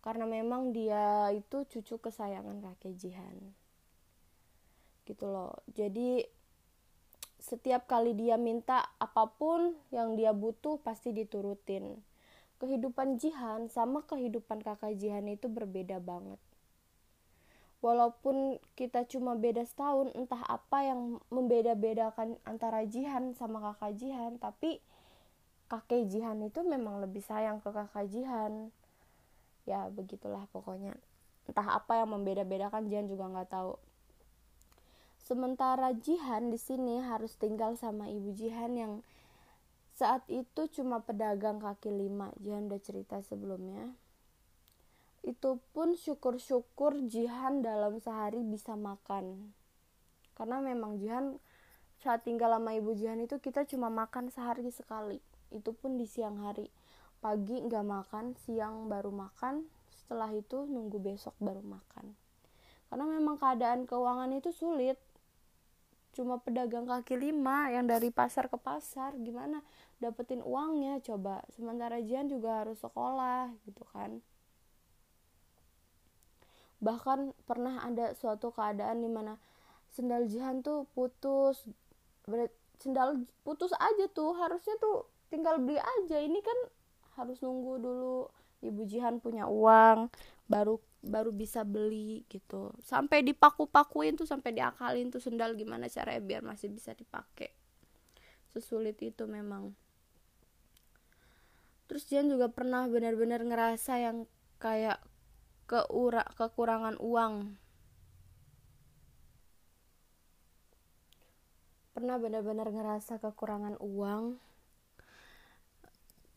Karena 0.00 0.24
memang 0.24 0.72
dia 0.72 1.28
itu 1.36 1.68
cucu 1.68 2.00
kesayangan 2.00 2.64
kakek 2.64 2.96
Jihan. 2.96 3.36
Gitu 5.04 5.28
loh. 5.28 5.60
Jadi 5.76 6.24
setiap 7.36 7.84
kali 7.84 8.16
dia 8.16 8.40
minta 8.40 8.96
apa 8.96 9.28
pun 9.28 9.76
yang 9.92 10.16
dia 10.16 10.32
butuh 10.32 10.80
pasti 10.80 11.12
diturutin. 11.12 12.00
Kehidupan 12.56 13.20
Jihan 13.20 13.68
sama 13.68 14.08
kehidupan 14.08 14.64
kakak 14.64 14.96
Jihan 14.96 15.28
itu 15.28 15.52
berbeda 15.52 16.00
banget. 16.00 16.40
Walaupun 17.84 18.56
kita 18.80 19.04
cuma 19.04 19.36
beda 19.36 19.60
setahun, 19.68 20.08
entah 20.16 20.40
apa 20.48 20.88
yang 20.88 21.20
membeda-bedakan 21.28 22.40
antara 22.48 22.88
Jihan 22.88 23.36
sama 23.36 23.60
kakak 23.60 24.00
Jihan, 24.00 24.40
tapi 24.40 24.80
kakek 25.68 26.08
Jihan 26.08 26.40
itu 26.40 26.64
memang 26.64 27.04
lebih 27.04 27.20
sayang 27.20 27.60
ke 27.60 27.68
kakak 27.68 28.08
Jihan. 28.08 28.72
Ya 29.68 29.92
begitulah 29.92 30.48
pokoknya. 30.48 30.96
Entah 31.44 31.76
apa 31.76 32.00
yang 32.00 32.16
membeda-bedakan 32.16 32.88
Jihan 32.88 33.04
juga 33.04 33.28
nggak 33.28 33.52
tahu 33.52 33.76
Sementara 35.24 35.96
Jihan 35.96 36.52
di 36.52 36.60
sini 36.60 37.00
harus 37.00 37.32
tinggal 37.40 37.80
sama 37.80 38.12
ibu 38.12 38.36
Jihan 38.36 38.76
yang 38.76 38.92
saat 39.96 40.20
itu 40.28 40.68
cuma 40.68 41.00
pedagang 41.00 41.64
kaki 41.64 41.88
lima. 41.88 42.28
Jihan 42.44 42.68
udah 42.68 42.76
cerita 42.84 43.24
sebelumnya. 43.24 43.96
Itu 45.24 45.56
pun 45.72 45.96
syukur-syukur 45.96 47.08
Jihan 47.08 47.64
dalam 47.64 47.96
sehari 47.96 48.44
bisa 48.44 48.76
makan. 48.76 49.56
Karena 50.36 50.60
memang 50.60 51.00
Jihan 51.00 51.40
saat 52.04 52.28
tinggal 52.28 52.52
sama 52.52 52.76
ibu 52.76 52.92
Jihan 52.92 53.24
itu 53.24 53.40
kita 53.40 53.64
cuma 53.64 53.88
makan 53.88 54.28
sehari 54.28 54.68
sekali. 54.68 55.24
Itu 55.48 55.72
pun 55.72 55.96
di 55.96 56.04
siang 56.04 56.44
hari. 56.44 56.68
Pagi 57.24 57.56
nggak 57.64 57.86
makan, 57.88 58.36
siang 58.44 58.92
baru 58.92 59.08
makan, 59.08 59.64
setelah 59.88 60.28
itu 60.36 60.68
nunggu 60.68 61.00
besok 61.00 61.32
baru 61.40 61.64
makan. 61.64 62.12
Karena 62.92 63.08
memang 63.08 63.40
keadaan 63.40 63.88
keuangan 63.88 64.28
itu 64.36 64.52
sulit 64.52 65.00
cuma 66.14 66.38
pedagang 66.38 66.86
kaki 66.86 67.18
lima 67.18 67.74
yang 67.74 67.90
dari 67.90 68.14
pasar 68.14 68.46
ke 68.46 68.54
pasar 68.54 69.18
gimana 69.18 69.58
dapetin 69.98 70.46
uangnya 70.46 71.02
coba 71.02 71.42
sementara 71.50 71.98
Jian 71.98 72.30
juga 72.30 72.62
harus 72.62 72.78
sekolah 72.78 73.50
gitu 73.66 73.82
kan 73.90 74.22
bahkan 76.84 77.32
pernah 77.48 77.80
ada 77.80 78.12
suatu 78.12 78.52
keadaan 78.52 79.00
di 79.00 79.08
mana 79.08 79.40
sendal 79.88 80.28
Jihan 80.28 80.60
tuh 80.60 80.84
putus. 80.92 81.64
Sendal 82.76 83.24
putus 83.40 83.72
aja 83.80 84.04
tuh 84.12 84.36
harusnya 84.36 84.76
tuh 84.76 85.08
tinggal 85.32 85.56
beli 85.56 85.80
aja. 85.80 86.20
Ini 86.20 86.38
kan 86.44 86.58
harus 87.16 87.40
nunggu 87.40 87.80
dulu 87.80 88.28
ibu 88.60 88.84
Jihan 88.84 89.24
punya 89.24 89.48
uang 89.48 90.12
baru 90.44 90.76
baru 91.00 91.32
bisa 91.32 91.64
beli 91.64 92.28
gitu. 92.28 92.72
Sampai 92.84 93.24
dipaku-pakuin 93.24 94.16
tuh 94.20 94.28
sampai 94.28 94.52
diakalin 94.52 95.08
tuh 95.08 95.24
sendal 95.24 95.56
gimana 95.56 95.88
caranya 95.88 96.20
biar 96.20 96.44
masih 96.44 96.68
bisa 96.68 96.92
dipakai. 96.92 97.52
Sesulit 98.52 99.00
itu 99.00 99.24
memang. 99.24 99.72
Terus 101.84 102.08
Jan 102.08 102.32
juga 102.32 102.48
pernah 102.48 102.88
benar-benar 102.88 103.44
ngerasa 103.44 104.00
yang 104.00 104.24
kayak 104.56 104.96
keura 105.64 106.24
kekurangan 106.36 107.00
uang. 107.00 107.56
Pernah 111.94 112.16
benar-benar 112.18 112.68
ngerasa 112.68 113.22
kekurangan 113.22 113.80
uang? 113.80 114.36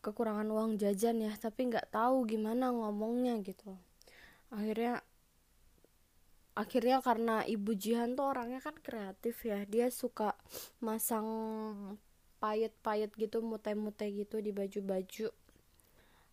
Kekurangan 0.00 0.48
uang 0.48 0.78
jajan 0.78 1.20
ya 1.20 1.34
tapi 1.36 1.68
nggak 1.68 1.92
tahu 1.92 2.24
gimana 2.24 2.70
ngomongnya 2.72 3.36
gitu. 3.44 3.76
Akhirnya 4.48 5.02
akhirnya 6.58 6.98
karena 6.98 7.46
ibu 7.46 7.70
Jihan 7.76 8.18
tuh 8.18 8.34
orangnya 8.34 8.58
kan 8.58 8.74
kreatif 8.80 9.46
ya 9.46 9.62
dia 9.68 9.92
suka 9.94 10.34
masang 10.82 11.26
payet-payet 12.42 13.14
gitu 13.14 13.42
mute-mute 13.42 14.06
gitu 14.10 14.42
di 14.42 14.50
baju-baju 14.50 15.30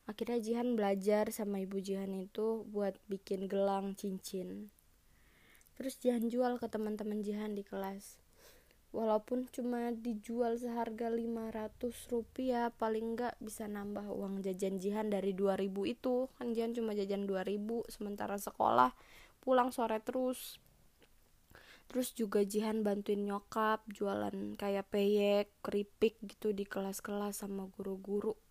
akhirnya 0.05 0.37
Jihan 0.37 0.77
belajar 0.77 1.33
sama 1.33 1.61
ibu 1.61 1.81
Jihan 1.81 2.13
itu 2.13 2.65
buat 2.69 2.97
bikin 3.09 3.49
gelang 3.49 3.97
cincin. 3.97 4.69
Terus 5.75 5.97
Jihan 5.99 6.29
jual 6.29 6.61
ke 6.61 6.69
teman-teman 6.69 7.25
Jihan 7.25 7.57
di 7.57 7.65
kelas. 7.65 8.21
Walaupun 8.95 9.51
cuma 9.51 9.91
dijual 9.91 10.55
seharga 10.55 11.11
500 11.11 11.83
rupiah 12.15 12.71
paling 12.71 13.19
enggak 13.19 13.35
bisa 13.43 13.67
nambah 13.67 14.07
uang 14.07 14.39
jajan 14.39 14.79
Jihan 14.79 15.11
dari 15.11 15.35
2000 15.35 15.67
itu. 15.83 16.31
Kan 16.39 16.55
Jihan 16.55 16.71
cuma 16.71 16.95
jajan 16.95 17.27
2000 17.27 17.83
sementara 17.91 18.39
sekolah 18.39 18.95
pulang 19.43 19.75
sore 19.75 19.99
terus. 19.99 20.63
Terus 21.91 22.15
juga 22.15 22.47
Jihan 22.47 22.87
bantuin 22.87 23.27
nyokap 23.27 23.83
jualan 23.91 24.55
kayak 24.55 24.87
peyek 24.87 25.51
keripik 25.59 26.15
gitu 26.23 26.55
di 26.55 26.63
kelas-kelas 26.63 27.43
sama 27.43 27.67
guru-guru 27.75 28.44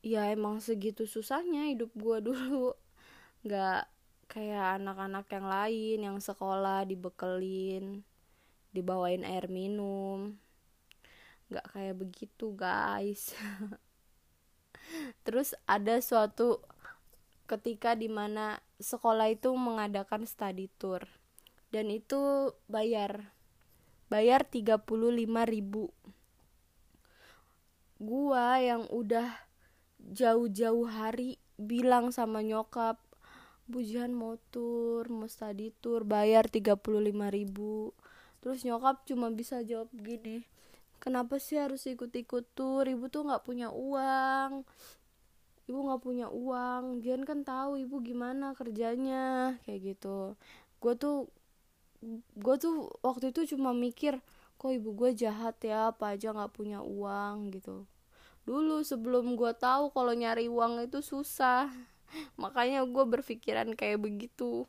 ya 0.00 0.32
emang 0.32 0.64
segitu 0.64 1.04
susahnya 1.04 1.68
hidup 1.72 1.92
gue 1.96 2.18
dulu. 2.28 2.72
Nggak 3.44 3.88
kayak 4.30 4.78
anak-anak 4.80 5.26
yang 5.32 5.46
lain 5.46 5.98
yang 6.06 6.18
sekolah 6.22 6.86
dibekelin 6.86 8.06
dibawain 8.70 9.26
air 9.26 9.50
minum. 9.50 10.38
Nggak 11.50 11.66
kayak 11.74 11.96
begitu 11.98 12.46
guys. 12.54 13.34
Terus 15.26 15.54
ada 15.66 15.98
suatu 15.98 16.62
ketika 17.50 17.98
di 17.98 18.06
mana 18.06 18.62
sekolah 18.78 19.26
itu 19.30 19.50
mengadakan 19.54 20.24
study 20.26 20.70
tour. 20.78 21.02
Dan 21.70 21.90
itu 21.90 22.50
bayar 22.66 23.34
bayar 24.10 24.46
35 24.46 24.86
ribu. 25.46 25.90
Gua 28.00 28.58
yang 28.58 28.88
udah 28.90 29.49
jauh-jauh 30.08 30.88
hari 30.88 31.36
bilang 31.60 32.08
sama 32.14 32.40
nyokap 32.40 32.96
bujian 33.68 34.10
mau 34.16 34.40
tour 34.50 35.06
mau 35.12 35.28
study 35.28 35.70
tour 35.78 36.02
bayar 36.02 36.48
35 36.48 36.80
ribu 37.30 37.92
terus 38.40 38.64
nyokap 38.64 39.04
cuma 39.04 39.28
bisa 39.30 39.60
jawab 39.62 39.92
gini 39.92 40.48
kenapa 41.00 41.40
sih 41.40 41.56
harus 41.56 41.88
ikut-ikut 41.88 42.52
tour 42.52 42.84
ibu 42.84 43.08
tuh 43.08 43.24
nggak 43.26 43.42
punya 43.42 43.72
uang. 43.72 44.68
Ibu 45.66 45.78
nggak 45.88 46.02
punya 46.04 46.28
uang. 46.28 47.00
Jian 47.00 47.24
kan 47.24 47.42
tahu 47.42 47.80
ibu 47.80 48.04
gimana 48.04 48.52
kerjanya. 48.52 49.56
Kayak 49.64 49.96
gitu. 49.96 50.36
Gue 50.78 50.94
tuh 50.94 51.32
gue 52.36 52.56
tuh 52.60 52.92
waktu 53.04 53.32
itu 53.32 53.56
cuma 53.56 53.72
mikir 53.72 54.20
kok 54.60 54.70
ibu 54.70 54.92
gue 54.92 55.10
jahat 55.16 55.56
ya? 55.64 55.90
Apa 55.90 56.14
aja 56.14 56.36
nggak 56.36 56.52
punya 56.52 56.84
uang? 56.84 57.50
Gitu 57.56 57.88
dulu 58.50 58.82
sebelum 58.82 59.38
gue 59.38 59.54
tahu 59.54 59.94
kalau 59.94 60.10
nyari 60.10 60.50
uang 60.50 60.90
itu 60.90 60.98
susah. 60.98 61.70
Makanya 62.42 62.82
gue 62.82 63.04
berpikiran 63.06 63.78
kayak 63.78 64.02
begitu. 64.02 64.66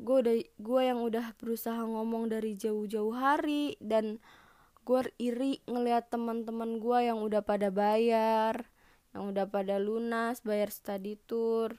Gue 0.00 0.16
udah 0.24 0.36
gue 0.40 0.80
yang 0.80 1.04
udah 1.04 1.36
berusaha 1.36 1.84
ngomong 1.84 2.32
dari 2.32 2.56
jauh-jauh 2.56 3.12
hari 3.12 3.76
dan 3.76 4.16
gue 4.82 5.00
iri 5.20 5.60
ngelihat 5.68 6.08
teman-teman 6.10 6.80
gue 6.82 6.98
yang 7.06 7.22
udah 7.22 7.44
pada 7.44 7.70
bayar 7.70 8.66
yang 9.14 9.30
udah 9.30 9.46
pada 9.46 9.78
lunas 9.78 10.42
bayar 10.42 10.74
study 10.74 11.14
tour 11.22 11.78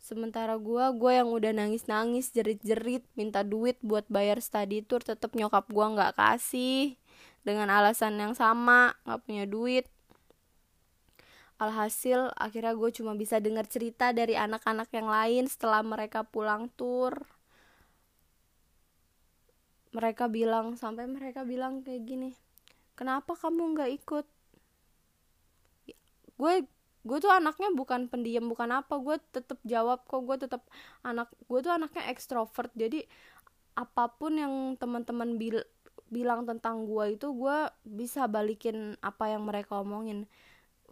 sementara 0.00 0.56
gue 0.56 0.84
gue 0.96 1.12
yang 1.12 1.28
udah 1.28 1.52
nangis 1.52 1.84
nangis 1.92 2.32
jerit 2.32 2.56
jerit 2.64 3.04
minta 3.20 3.44
duit 3.44 3.76
buat 3.84 4.08
bayar 4.08 4.40
study 4.40 4.80
tour 4.80 5.04
tetap 5.04 5.36
nyokap 5.36 5.68
gue 5.68 5.86
nggak 5.92 6.16
kasih 6.16 6.96
dengan 7.42 7.68
alasan 7.70 8.18
yang 8.18 8.34
sama 8.34 8.94
nggak 9.06 9.20
punya 9.26 9.44
duit. 9.46 9.86
Alhasil 11.58 12.34
akhirnya 12.34 12.74
gue 12.74 12.90
cuma 12.90 13.14
bisa 13.14 13.38
dengar 13.38 13.70
cerita 13.70 14.10
dari 14.10 14.34
anak-anak 14.34 14.90
yang 14.90 15.06
lain 15.06 15.46
setelah 15.46 15.82
mereka 15.86 16.26
pulang 16.26 16.66
tur. 16.74 17.22
Mereka 19.94 20.26
bilang 20.32 20.74
sampai 20.74 21.06
mereka 21.06 21.44
bilang 21.44 21.84
kayak 21.84 22.02
gini 22.08 22.30
kenapa 22.96 23.34
kamu 23.36 23.74
nggak 23.76 23.90
ikut? 24.02 24.26
Gue 26.38 26.54
gue 27.02 27.18
tuh 27.18 27.34
anaknya 27.34 27.74
bukan 27.74 28.06
pendiam 28.06 28.46
bukan 28.46 28.70
apa 28.78 28.94
gue 29.02 29.18
tetap 29.34 29.58
jawab 29.66 30.06
kok 30.06 30.22
gue 30.22 30.36
tetap 30.38 30.62
anak 31.02 31.34
gue 31.50 31.58
tuh 31.58 31.72
anaknya 31.74 32.06
ekstrovert. 32.10 32.70
Jadi 32.78 33.02
apa 33.72 34.12
pun 34.12 34.36
yang 34.36 34.54
teman-teman 34.76 35.40
bil 35.40 35.64
bilang 36.12 36.44
tentang 36.44 36.84
gue 36.84 37.16
itu 37.16 37.32
gue 37.32 37.58
bisa 37.88 38.28
balikin 38.28 39.00
apa 39.00 39.32
yang 39.32 39.48
mereka 39.48 39.80
omongin. 39.80 40.28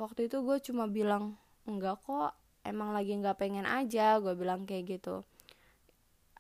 Waktu 0.00 0.33
itu 0.33 0.40
gue 0.40 0.56
cuma 0.64 0.88
bilang 0.88 1.37
enggak 1.68 2.00
kok 2.00 2.33
emang 2.64 2.96
lagi 2.96 3.12
nggak 3.20 3.37
pengen 3.37 3.68
aja 3.68 4.16
gue 4.16 4.33
bilang 4.33 4.64
kayak 4.64 4.98
gitu. 4.98 5.28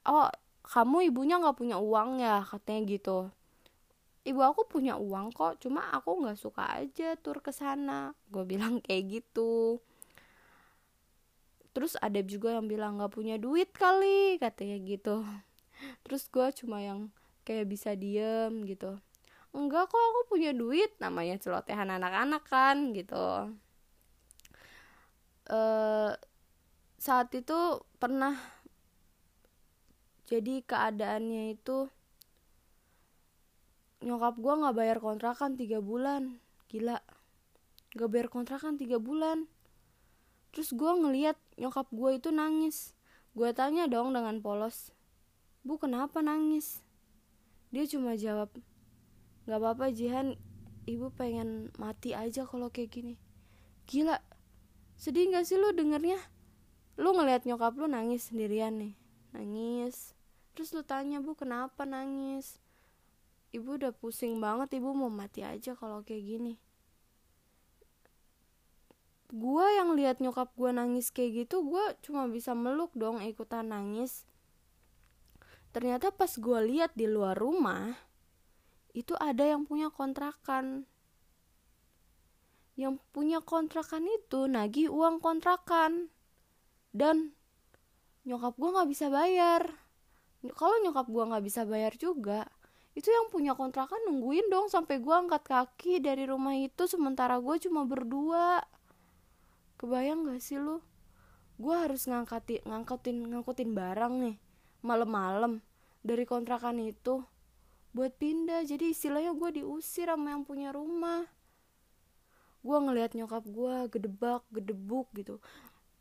Oh 0.08 0.32
kamu 0.64 1.12
ibunya 1.12 1.36
nggak 1.36 1.60
punya 1.60 1.76
uang 1.76 2.24
ya? 2.24 2.40
katanya 2.48 2.80
gitu. 2.88 3.28
Ibu 4.24 4.40
aku 4.40 4.64
punya 4.64 4.96
uang 4.96 5.32
kok 5.36 5.60
cuma 5.60 5.92
aku 5.92 6.24
nggak 6.24 6.40
suka 6.40 6.80
aja 6.80 7.16
tur 7.20 7.44
ke 7.44 7.52
sana 7.52 8.16
gue 8.32 8.44
bilang 8.48 8.80
kayak 8.88 9.20
gitu. 9.20 9.84
Terus 11.76 12.00
ada 12.00 12.24
juga 12.24 12.56
yang 12.56 12.64
bilang 12.64 12.96
nggak 12.96 13.12
punya 13.12 13.36
duit 13.36 13.68
kali 13.76 14.40
katanya 14.40 14.80
gitu. 14.80 15.20
Terus 16.04 16.32
gue 16.32 16.48
cuma 16.64 16.80
yang 16.80 17.12
kayak 17.50 17.66
bisa 17.66 17.98
diem 17.98 18.62
gitu. 18.62 18.94
Enggak 19.50 19.90
kok 19.90 19.98
aku 19.98 20.30
punya 20.30 20.54
duit 20.54 20.94
namanya 21.02 21.34
celotehan 21.42 21.90
anak-anak 21.90 22.46
kan 22.46 22.94
gitu. 22.94 23.50
Uh, 25.50 26.14
saat 26.94 27.34
itu 27.34 27.82
pernah 27.98 28.38
jadi 30.30 30.62
keadaannya 30.62 31.58
itu 31.58 31.90
nyokap 34.06 34.38
gue 34.38 34.54
nggak 34.62 34.76
bayar 34.78 34.98
kontrakan 35.02 35.58
tiga 35.58 35.82
bulan. 35.82 36.38
Gila. 36.70 37.02
Nggak 37.98 38.10
bayar 38.14 38.28
kontrakan 38.30 38.78
tiga 38.78 39.02
bulan. 39.02 39.50
Terus 40.54 40.70
gue 40.70 40.86
ngeliat 40.86 41.34
nyokap 41.58 41.90
gue 41.90 42.10
itu 42.14 42.30
nangis. 42.30 42.94
Gue 43.34 43.50
tanya 43.50 43.90
dong 43.90 44.14
dengan 44.14 44.38
polos 44.38 44.94
bu 45.60 45.76
kenapa 45.76 46.24
nangis 46.24 46.80
dia 47.70 47.86
cuma 47.86 48.18
jawab 48.18 48.50
nggak 49.46 49.58
apa-apa 49.58 49.94
Jihan. 49.94 50.38
Ibu 50.90 51.14
pengen 51.14 51.70
mati 51.78 52.18
aja 52.18 52.42
kalau 52.42 52.72
kayak 52.72 52.90
gini. 52.90 53.14
Gila. 53.86 54.18
Sedih 54.98 55.30
nggak 55.30 55.46
sih 55.46 55.54
lu 55.54 55.70
dengernya? 55.70 56.18
Lu 56.98 57.14
ngeliat 57.14 57.46
nyokap 57.46 57.78
lu 57.78 57.86
nangis 57.86 58.30
sendirian 58.32 58.74
nih. 58.80 58.94
Nangis. 59.30 60.18
Terus 60.56 60.74
lu 60.74 60.82
tanya 60.82 61.22
bu 61.22 61.38
kenapa 61.38 61.86
nangis? 61.86 62.58
Ibu 63.54 63.78
udah 63.82 63.94
pusing 63.94 64.42
banget 64.42 64.78
ibu 64.78 64.90
mau 64.90 65.10
mati 65.10 65.46
aja 65.46 65.78
kalau 65.78 66.02
kayak 66.02 66.26
gini. 66.26 66.54
Gua 69.30 69.70
yang 69.78 69.94
lihat 69.94 70.18
nyokap 70.18 70.50
gua 70.58 70.74
nangis 70.74 71.14
kayak 71.14 71.46
gitu 71.46 71.62
gua 71.62 71.94
cuma 72.02 72.26
bisa 72.26 72.50
meluk 72.50 72.90
dong 72.98 73.22
ikutan 73.22 73.70
nangis 73.70 74.26
ternyata 75.70 76.10
pas 76.10 76.30
gue 76.30 76.60
lihat 76.66 76.94
di 76.98 77.06
luar 77.06 77.38
rumah 77.38 77.94
itu 78.90 79.14
ada 79.18 79.46
yang 79.46 79.66
punya 79.66 79.90
kontrakan. 79.90 80.86
Yang 82.74 82.98
punya 83.14 83.38
kontrakan 83.44 84.06
itu 84.08 84.50
nagih 84.50 84.90
uang 84.90 85.22
kontrakan. 85.22 86.10
Dan 86.90 87.36
nyokap 88.26 88.58
gue 88.58 88.70
nggak 88.74 88.90
bisa 88.90 89.06
bayar. 89.12 89.62
Kalau 90.58 90.76
nyokap 90.82 91.06
gue 91.06 91.24
nggak 91.28 91.44
bisa 91.44 91.62
bayar 91.68 91.94
juga 91.94 92.48
itu 92.90 93.06
yang 93.06 93.30
punya 93.30 93.54
kontrakan 93.54 94.02
nungguin 94.10 94.50
dong 94.50 94.66
sampai 94.66 94.98
gue 94.98 95.14
angkat 95.14 95.46
kaki 95.46 96.02
dari 96.02 96.26
rumah 96.26 96.58
itu 96.58 96.90
sementara 96.90 97.38
gue 97.38 97.56
cuma 97.62 97.86
berdua. 97.86 98.66
Kebayang 99.78 100.26
gak 100.26 100.42
sih 100.42 100.58
lu? 100.58 100.82
Gue 101.56 101.74
harus 101.76 102.04
ngangkatin 102.10 102.66
ngangkutin 102.66 103.30
ngangkutin 103.30 103.70
barang 103.72 104.14
nih 104.26 104.36
malam-malam 104.80 105.60
dari 106.00 106.24
kontrakan 106.24 106.80
itu 106.80 107.24
buat 107.92 108.14
pindah. 108.16 108.64
Jadi 108.64 108.94
istilahnya 108.94 109.34
gue 109.34 109.62
diusir 109.62 110.08
sama 110.08 110.34
yang 110.34 110.42
punya 110.46 110.70
rumah. 110.70 111.26
Gue 112.60 112.76
ngelihat 112.76 113.16
nyokap 113.16 113.44
gue 113.48 113.76
gedebak 113.88 114.42
gedebuk 114.52 115.08
gitu. 115.16 115.40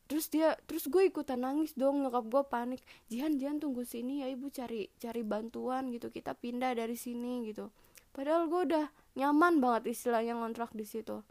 Terus 0.09 0.25
dia 0.27 0.57
terus 0.65 0.89
gue 0.89 1.05
ikutan 1.07 1.39
nangis 1.41 1.77
dong. 1.77 2.01
Nyokap 2.03 2.25
gue 2.27 2.43
panik. 2.49 2.81
Jihan 3.07 3.37
Jihan 3.37 3.61
tunggu 3.61 3.85
sini 3.85 4.25
ya 4.25 4.27
ibu. 4.31 4.49
Cari 4.51 4.89
cari 4.99 5.21
bantuan 5.23 5.93
gitu. 5.93 6.11
Kita 6.11 6.35
pindah 6.35 6.75
dari 6.75 6.97
sini 6.99 7.47
gitu. 7.47 7.71
Padahal 8.09 8.49
gue 8.49 8.61
udah 8.73 8.85
nyaman 9.15 9.61
banget 9.61 9.93
istilahnya 9.93 10.35
ngontrak 10.35 10.73
di 10.73 10.83
situ. 10.83 11.21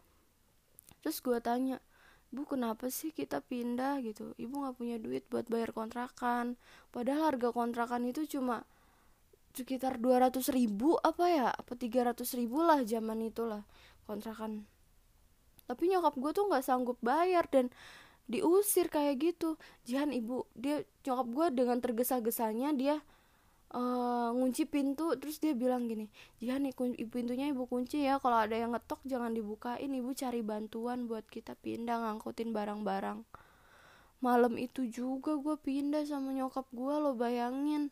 Terus 0.99 1.17
gue 1.23 1.37
tanya 1.39 1.79
bu 2.29 2.45
kenapa 2.45 2.93
sih 2.93 3.09
kita 3.09 3.41
pindah? 3.41 4.01
gitu. 4.05 4.37
Ibu 4.37 4.53
nggak 4.65 4.75
punya 4.77 4.97
duit 5.01 5.25
buat 5.29 5.49
bayar 5.49 5.73
kontrakan. 5.73 6.55
Padahal 6.93 7.33
harga 7.33 7.49
kontrakan 7.49 8.05
itu 8.05 8.25
cuma 8.29 8.65
sekitar 9.57 9.97
200 9.97 10.37
ribu 10.53 10.95
apa 11.01 11.25
ya? 11.29 11.49
Apa 11.49 11.73
300 11.73 12.21
ribu 12.37 12.61
lah 12.61 12.85
zaman 12.85 13.25
itulah 13.25 13.65
kontrakan. 14.05 14.69
Tapi 15.65 15.89
nyokap 15.89 16.17
gue 16.17 16.31
tuh 16.33 16.45
nggak 16.49 16.65
sanggup 16.65 16.97
bayar 17.01 17.45
dan 17.49 17.73
diusir 18.29 18.89
kayak 18.93 19.21
gitu. 19.21 19.57
Jihan 19.89 20.13
ibu 20.13 20.45
dia 20.53 20.85
nyokap 21.05 21.27
gue 21.33 21.47
dengan 21.65 21.77
tergesa-gesanya 21.81 22.77
dia 22.77 23.01
uh, 23.73 24.29
ngunci 24.33 24.65
pintu 24.65 25.13
terus 25.17 25.37
dia 25.37 25.53
bilang 25.53 25.85
gini 25.85 26.09
Jihan 26.41 26.65
nih 26.65 26.73
pintunya 27.09 27.49
ibu 27.53 27.69
kunci 27.69 28.05
ya 28.05 28.17
kalau 28.17 28.41
ada 28.41 28.57
yang 28.57 28.73
ngetok 28.73 29.01
jangan 29.05 29.33
dibukain 29.33 29.91
ibu 29.91 30.11
cari 30.17 30.41
bantuan 30.41 31.05
buat 31.05 31.25
kita 31.27 31.53
pindah 31.59 32.01
ngangkutin 32.05 32.49
barang-barang. 32.55 33.21
Malam 34.19 34.59
itu 34.59 34.83
juga 34.91 35.39
gue 35.39 35.55
pindah 35.55 36.03
sama 36.03 36.35
nyokap 36.35 36.67
gue 36.75 36.95
lo 36.99 37.15
bayangin. 37.15 37.87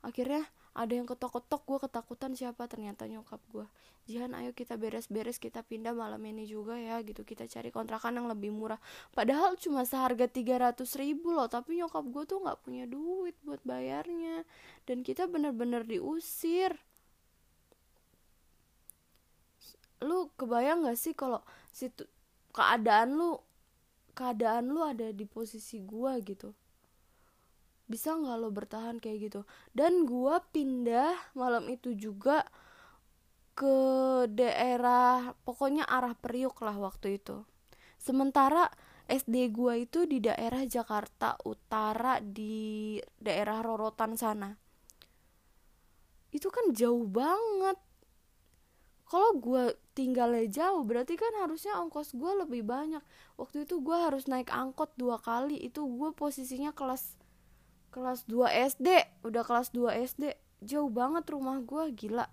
Akhirnya 0.00 0.48
ada 0.72 0.92
yang 0.92 1.04
ketok-ketok 1.04 1.62
gue 1.68 1.78
ketakutan 1.84 2.32
siapa? 2.32 2.64
Ternyata 2.64 3.04
nyokap 3.04 3.40
gue 3.52 3.66
Jihan 4.02 4.34
ayo 4.34 4.50
kita 4.50 4.74
beres-beres 4.74 5.38
kita 5.38 5.62
pindah 5.62 5.94
malam 5.94 6.18
ini 6.26 6.42
juga 6.42 6.74
ya 6.74 6.98
gitu. 7.06 7.22
Kita 7.22 7.46
cari 7.46 7.70
kontrakan 7.70 8.18
yang 8.18 8.26
lebih 8.26 8.50
murah. 8.50 8.82
Padahal 9.14 9.54
cuma 9.54 9.86
seharga 9.86 10.26
300 10.26 10.82
ribu 10.98 11.30
loh 11.30 11.46
tapi 11.46 11.78
nyokap 11.78 12.02
gue 12.10 12.24
tuh 12.26 12.42
nggak 12.42 12.58
punya 12.66 12.84
duit 12.90 13.38
buat 13.46 13.62
bayarnya. 13.62 14.42
Dan 14.90 15.06
kita 15.06 15.30
bener-bener 15.30 15.86
diusir. 15.86 16.74
Lu 20.02 20.34
kebayang 20.34 20.82
gak 20.82 20.98
sih 20.98 21.14
kalau 21.14 21.38
situ 21.70 22.02
keadaan 22.50 23.14
lu 23.14 23.38
keadaan 24.18 24.66
lu 24.66 24.82
ada 24.82 25.14
di 25.14 25.22
posisi 25.30 25.78
gue 25.78 26.12
gitu 26.26 26.50
bisa 27.86 28.14
nggak 28.14 28.38
lo 28.38 28.48
bertahan 28.54 28.96
kayak 29.02 29.18
gitu? 29.30 29.40
Dan 29.74 30.06
gue 30.08 30.36
pindah 30.54 31.34
malam 31.36 31.68
itu 31.68 31.94
juga 31.96 32.46
ke 33.52 33.76
daerah 34.32 35.36
pokoknya 35.44 35.84
arah 35.84 36.16
Priuk 36.16 36.56
lah 36.64 36.76
waktu 36.80 37.20
itu. 37.20 37.44
Sementara 38.00 38.66
SD 39.06 39.52
gue 39.52 39.84
itu 39.84 40.08
di 40.08 40.24
daerah 40.24 40.64
Jakarta 40.64 41.36
Utara 41.44 42.18
di 42.18 42.96
daerah 43.20 43.60
Rorotan 43.60 44.16
sana. 44.16 44.50
Itu 46.32 46.48
kan 46.48 46.72
jauh 46.72 47.04
banget. 47.04 47.76
Kalau 49.04 49.36
gue 49.36 49.76
tinggalnya 49.92 50.48
jauh 50.48 50.80
berarti 50.88 51.20
kan 51.20 51.28
harusnya 51.44 51.76
ongkos 51.76 52.16
gue 52.16 52.32
lebih 52.48 52.64
banyak. 52.64 53.04
Waktu 53.36 53.68
itu 53.68 53.84
gue 53.84 53.92
harus 53.92 54.24
naik 54.24 54.48
angkot 54.48 54.96
dua 54.96 55.20
kali 55.20 55.60
itu 55.60 55.84
gue 55.84 56.16
posisinya 56.16 56.72
kelas 56.72 57.21
kelas 57.92 58.24
2 58.24 58.72
SD 58.72 58.88
udah 59.28 59.44
kelas 59.44 59.68
2 59.76 59.92
SD 60.08 60.32
jauh 60.64 60.88
banget 60.88 61.28
rumah 61.28 61.60
gue 61.60 61.92
gila. 61.92 62.26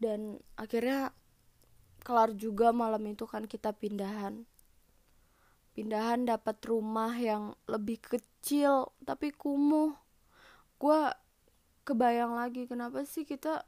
Dan 0.00 0.40
akhirnya 0.56 1.12
kelar 2.00 2.32
juga 2.32 2.72
malam 2.72 3.04
itu 3.04 3.28
kan 3.28 3.44
kita 3.44 3.76
pindahan. 3.76 4.48
Pindahan 5.76 6.24
dapat 6.24 6.56
rumah 6.64 7.12
yang 7.18 7.52
lebih 7.68 8.00
kecil 8.00 8.96
tapi 9.04 9.28
kumuh. 9.34 9.92
Gue 10.80 11.12
kebayang 11.84 12.32
lagi 12.32 12.64
kenapa 12.64 13.04
sih 13.04 13.28
kita 13.28 13.60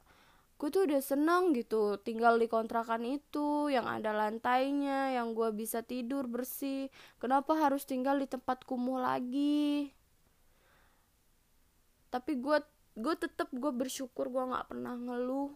gue 0.56 0.72
tuh 0.72 0.88
udah 0.88 1.04
seneng 1.04 1.52
gitu 1.52 2.00
tinggal 2.00 2.40
di 2.40 2.48
kontrakan 2.48 3.04
itu 3.04 3.68
yang 3.68 3.84
ada 3.84 4.16
lantainya 4.16 5.12
yang 5.12 5.36
gue 5.36 5.52
bisa 5.52 5.84
tidur 5.84 6.24
bersih. 6.24 6.88
Kenapa 7.20 7.52
harus 7.60 7.84
tinggal 7.84 8.16
di 8.16 8.24
tempat 8.24 8.64
kumuh 8.64 8.96
lagi 8.96 9.95
tapi 12.16 12.40
gue 12.40 12.64
gue 12.96 13.14
tetap 13.20 13.52
gue 13.52 13.68
bersyukur 13.76 14.32
gue 14.32 14.40
nggak 14.40 14.72
pernah 14.72 14.96
ngeluh. 14.96 15.52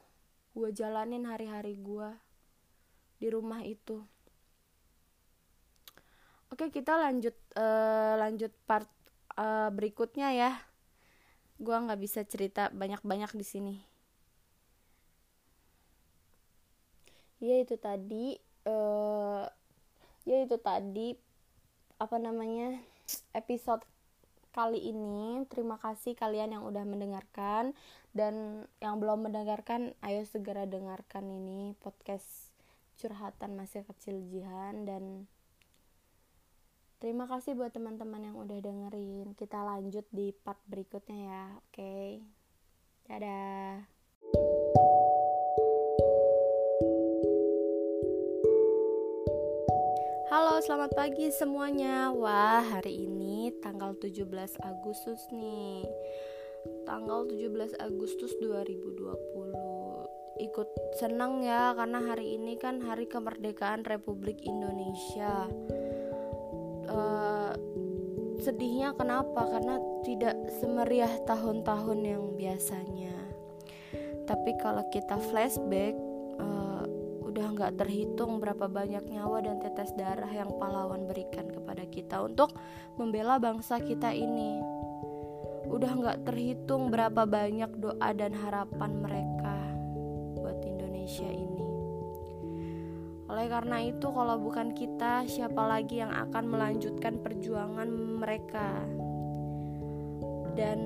Gue 0.53 0.69
jalanin 0.77 1.25
hari-hari 1.25 1.81
gue 1.81 2.13
di 3.17 3.33
rumah 3.33 3.65
itu. 3.65 4.05
Oke 6.53 6.69
kita 6.69 7.01
lanjut 7.01 7.33
uh, 7.57 8.21
lanjut 8.21 8.53
part 8.69 8.93
uh, 9.41 9.73
berikutnya 9.73 10.37
ya. 10.37 10.53
Gue 11.57 11.73
nggak 11.73 11.97
bisa 11.97 12.21
cerita 12.29 12.69
banyak-banyak 12.77 13.33
di 13.33 13.47
sini. 13.49 13.77
Ya 17.41 17.57
itu 17.57 17.81
tadi 17.81 18.37
uh, 18.69 19.49
ya 20.29 20.45
itu 20.45 20.61
tadi 20.61 21.17
apa 21.97 22.21
namanya 22.21 22.85
episode 23.33 23.81
kali 24.51 24.91
ini. 24.91 25.47
Terima 25.47 25.79
kasih 25.79 26.19
kalian 26.19 26.59
yang 26.59 26.65
udah 26.67 26.83
mendengarkan 26.83 27.73
dan 28.11 28.67
yang 28.83 28.99
belum 28.99 29.31
mendengarkan 29.31 29.95
ayo 30.03 30.27
segera 30.27 30.67
dengarkan 30.67 31.31
ini 31.31 31.79
podcast 31.79 32.51
curhatan 32.99 33.57
masih 33.57 33.87
kecil 33.87 34.19
Jihan 34.29 34.85
dan 34.85 35.31
terima 36.99 37.25
kasih 37.31 37.57
buat 37.57 37.73
teman-teman 37.73 38.27
yang 38.27 38.37
udah 38.37 38.59
dengerin. 38.59 39.33
Kita 39.39 39.63
lanjut 39.63 40.05
di 40.11 40.35
part 40.35 40.61
berikutnya 40.67 41.19
ya. 41.19 41.45
Oke. 41.65 41.71
Okay. 41.73 42.09
Dadah. 43.07 43.87
Halo, 50.31 50.63
selamat 50.63 50.95
pagi 50.95 51.27
semuanya. 51.35 52.15
Wah, 52.15 52.63
hari 52.63 53.03
ini 53.03 53.30
tanggal 53.59 53.99
17 53.99 54.31
Agustus 54.63 55.27
nih. 55.35 55.83
Tanggal 56.87 57.27
17 57.27 57.75
Agustus 57.83 58.31
2020. 58.39 59.11
Ikut 60.41 60.69
senang 60.97 61.45
ya 61.45 61.77
karena 61.77 62.01
hari 62.01 62.39
ini 62.39 62.57
kan 62.57 62.81
hari 62.81 63.11
kemerdekaan 63.11 63.85
Republik 63.85 64.41
Indonesia. 64.47 65.51
Uh, 66.91 67.53
sedihnya 68.41 68.97
kenapa? 68.97 69.47
Karena 69.47 69.77
tidak 70.03 70.35
semeriah 70.63 71.13
tahun-tahun 71.29 71.99
yang 72.03 72.25
biasanya. 72.35 73.15
Tapi 74.25 74.51
kalau 74.63 74.87
kita 74.95 75.19
flashback 75.31 75.95
udah 77.41 77.57
nggak 77.57 77.81
terhitung 77.81 78.37
berapa 78.37 78.69
banyak 78.69 79.01
nyawa 79.17 79.41
dan 79.41 79.65
tetes 79.65 79.97
darah 79.97 80.29
yang 80.29 80.53
pahlawan 80.61 81.09
berikan 81.09 81.49
kepada 81.49 81.89
kita 81.89 82.21
untuk 82.21 82.53
membela 83.01 83.41
bangsa 83.41 83.81
kita 83.81 84.13
ini. 84.13 84.61
Udah 85.73 85.89
nggak 85.89 86.29
terhitung 86.29 86.93
berapa 86.93 87.25
banyak 87.25 87.81
doa 87.81 88.13
dan 88.13 88.37
harapan 88.37 88.93
mereka 88.93 89.57
buat 90.37 90.61
Indonesia 90.69 91.33
ini. 91.33 91.65
Oleh 93.33 93.49
karena 93.49 93.89
itu, 93.89 94.05
kalau 94.13 94.37
bukan 94.37 94.77
kita, 94.77 95.25
siapa 95.25 95.65
lagi 95.65 96.05
yang 96.05 96.13
akan 96.13 96.45
melanjutkan 96.45 97.25
perjuangan 97.25 97.89
mereka? 98.21 98.85
Dan 100.53 100.81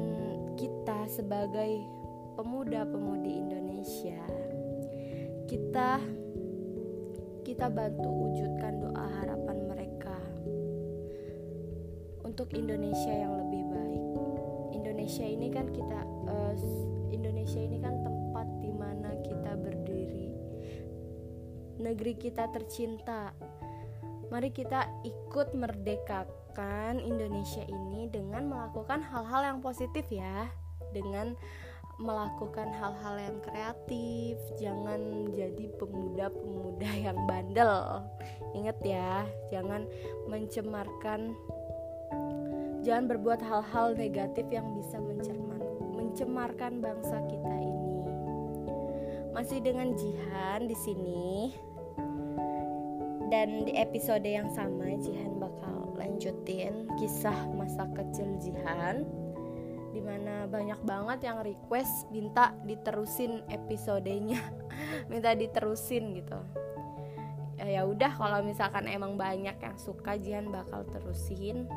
kita 0.55 1.11
sebagai 1.11 1.83
pemuda-pemudi 2.39 3.43
Indonesia, 3.43 4.23
kita 5.51 5.99
kita 7.55 7.71
bantu 7.71 8.11
wujudkan 8.11 8.83
doa 8.83 9.07
harapan 9.23 9.59
mereka 9.71 10.19
untuk 12.27 12.51
Indonesia 12.51 13.15
yang 13.15 13.31
lebih 13.47 13.63
baik. 13.71 14.05
Indonesia 14.75 15.23
ini 15.23 15.55
kan 15.55 15.71
kita 15.71 16.03
uh, 16.03 16.51
Indonesia 17.15 17.63
ini 17.63 17.79
kan 17.79 18.03
tempat 18.03 18.51
di 18.59 18.75
mana 18.75 19.15
kita 19.23 19.55
berdiri. 19.55 20.35
Negeri 21.79 22.19
kita 22.19 22.51
tercinta. 22.51 23.31
Mari 24.35 24.51
kita 24.51 24.91
ikut 25.07 25.55
merdekakan 25.55 26.99
Indonesia 27.07 27.63
ini 27.71 28.11
dengan 28.11 28.51
melakukan 28.51 28.99
hal-hal 28.99 29.55
yang 29.55 29.59
positif 29.63 30.03
ya. 30.11 30.51
Dengan 30.91 31.39
melakukan 32.03 32.75
hal-hal 32.75 33.17
yang 33.19 33.39
kreatif, 33.43 34.37
jangan 34.59 35.31
jadi 35.31 35.71
pemuda-pemuda 35.79 36.91
yang 36.99 37.19
bandel. 37.31 38.03
Ingat 38.55 38.79
ya, 38.83 39.23
jangan 39.51 39.87
mencemarkan 40.27 41.35
jangan 42.85 43.09
berbuat 43.09 43.41
hal-hal 43.41 43.97
negatif 43.97 44.45
yang 44.53 44.75
bisa 44.77 45.01
mencerman, 45.01 45.63
mencemarkan 45.97 46.83
bangsa 46.85 47.17
kita 47.31 47.55
ini. 47.63 47.97
Masih 49.33 49.59
dengan 49.63 49.95
Jihan 49.97 50.67
di 50.69 50.77
sini. 50.77 51.25
Dan 53.33 53.67
di 53.67 53.75
episode 53.75 54.23
yang 54.23 54.47
sama 54.53 54.95
Jihan 55.01 55.43
bakal 55.43 55.91
lanjutin 55.99 56.87
kisah 57.01 57.51
masa 57.57 57.89
kecil 57.97 58.37
Jihan 58.39 59.03
di 59.95 60.03
mana 60.03 60.51
banyak 60.51 60.83
banget 60.83 61.31
yang 61.31 61.39
request 61.47 62.11
minta 62.11 62.51
diterusin 62.67 63.47
episodenya. 63.47 64.43
Minta 65.11 65.39
diterusin 65.39 66.19
gitu. 66.19 66.41
Ya, 67.55 67.79
ya 67.79 67.83
udah 67.87 68.11
kalau 68.11 68.43
misalkan 68.43 68.91
emang 68.91 69.15
banyak 69.15 69.55
yang 69.55 69.77
suka 69.79 70.19
Jihan 70.19 70.51
bakal 70.51 70.83
terusin. 70.91 71.71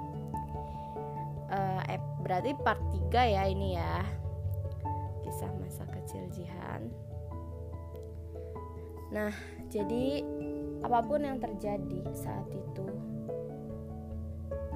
Uh, 1.48 1.80
berarti 2.26 2.58
part 2.66 2.82
3 3.14 3.38
ya 3.38 3.44
ini 3.46 3.78
ya. 3.78 4.02
Kisah 5.22 5.54
masa 5.62 5.86
kecil 5.86 6.26
Jihan. 6.34 6.90
Nah 9.14 9.30
jadi 9.70 10.26
apa 10.82 11.06
pun 11.06 11.22
yang 11.22 11.38
terjadi 11.38 12.02
saat 12.14 12.46
itu 12.54 12.86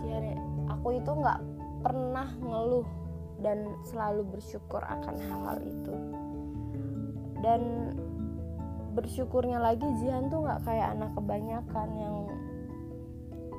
jadi 0.02 0.34
aku 0.66 0.98
itu 0.98 1.12
nggak 1.14 1.42
pernah 1.86 2.30
ngeluh 2.42 3.01
dan 3.42 3.66
selalu 3.90 4.24
bersyukur 4.38 4.80
akan 4.82 5.16
hal-hal 5.18 5.58
itu. 5.66 5.96
Dan 7.42 7.62
bersyukurnya 8.94 9.58
lagi 9.58 9.86
Jihan 10.02 10.30
tuh 10.30 10.46
nggak 10.46 10.62
kayak 10.64 10.94
anak 10.94 11.12
kebanyakan 11.18 11.90
yang 11.98 12.16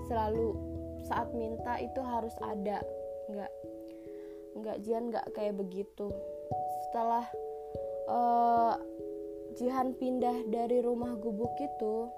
selalu 0.06 0.54
saat 1.06 1.28
minta 1.34 1.82
itu 1.82 2.00
harus 2.00 2.34
ada. 2.40 2.78
Nggak 3.26 3.52
nggak 4.52 4.76
Jihan 4.86 5.10
nggak 5.10 5.26
kayak 5.34 5.58
begitu. 5.58 6.08
Setelah 6.88 7.26
uh, 8.06 8.74
Jihan 9.58 9.92
pindah 9.98 10.48
dari 10.48 10.80
rumah 10.80 11.12
gubuk 11.18 11.52
itu 11.60 12.08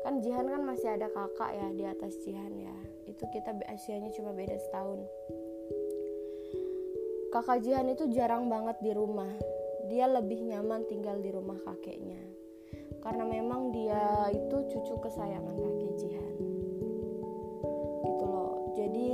kan 0.00 0.24
Jihan 0.24 0.48
kan 0.48 0.64
masih 0.64 0.96
ada 0.96 1.12
kakak 1.12 1.52
ya 1.52 1.68
di 1.76 1.84
atas 1.84 2.14
Jihan 2.24 2.54
ya. 2.56 2.76
Itu 3.04 3.26
kita 3.34 3.58
usianya 3.74 4.14
cuma 4.14 4.30
beda 4.30 4.54
setahun 4.56 5.02
kakak 7.30 7.62
Jihan 7.62 7.86
itu 7.86 8.10
jarang 8.10 8.50
banget 8.50 8.76
di 8.82 8.90
rumah. 8.90 9.30
Dia 9.86 10.10
lebih 10.10 10.42
nyaman 10.42 10.86
tinggal 10.90 11.22
di 11.22 11.30
rumah 11.30 11.58
kakeknya. 11.62 12.18
Karena 13.00 13.22
memang 13.22 13.70
dia 13.70 14.28
itu 14.34 14.66
cucu 14.66 14.94
kesayangan 14.98 15.56
kakek 15.56 15.92
Jihan. 15.94 16.36
Gitu 18.02 18.24
loh. 18.26 18.74
Jadi 18.74 19.08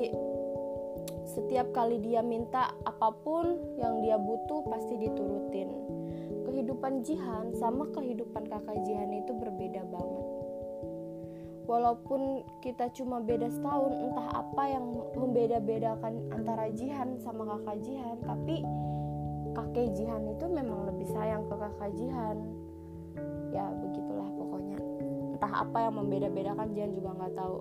setiap 1.28 1.76
kali 1.76 2.00
dia 2.00 2.24
minta 2.24 2.72
apa 2.88 3.12
pun 3.20 3.76
yang 3.76 4.00
dia 4.00 4.16
butuh 4.16 4.64
pasti 4.72 4.96
diturutin. 4.96 5.68
Kehidupan 6.48 7.04
Jihan 7.04 7.52
sama 7.52 7.84
kehidupan 7.92 8.48
kakak 8.48 8.80
Jihan 8.88 9.12
itu 9.12 9.36
berbeda 9.36 9.84
banget 9.92 10.15
walaupun 11.66 12.46
kita 12.62 12.88
cuma 12.94 13.18
beda 13.18 13.50
setahun 13.50 13.92
entah 13.92 14.28
apa 14.40 14.62
yang 14.70 14.84
membeda-bedakan 15.18 16.14
antara 16.30 16.70
Jihan 16.70 17.18
sama 17.20 17.42
kakak 17.44 17.82
Jihan 17.82 18.16
tapi 18.22 18.62
kakek 19.56 19.88
Jihan 19.96 20.22
itu 20.30 20.46
memang 20.46 20.84
lebih 20.84 21.08
sayang 21.10 21.48
ke 21.48 21.54
kakak 21.56 21.90
Jihan. 21.96 22.36
Ya 23.50 23.72
begitulah 23.72 24.28
pokoknya. 24.36 24.78
Entah 25.36 25.52
apa 25.64 25.78
yang 25.88 25.94
membeda-bedakan 25.96 26.68
Jihan 26.76 26.92
juga 26.92 27.10
nggak 27.16 27.34
tahu. 27.34 27.58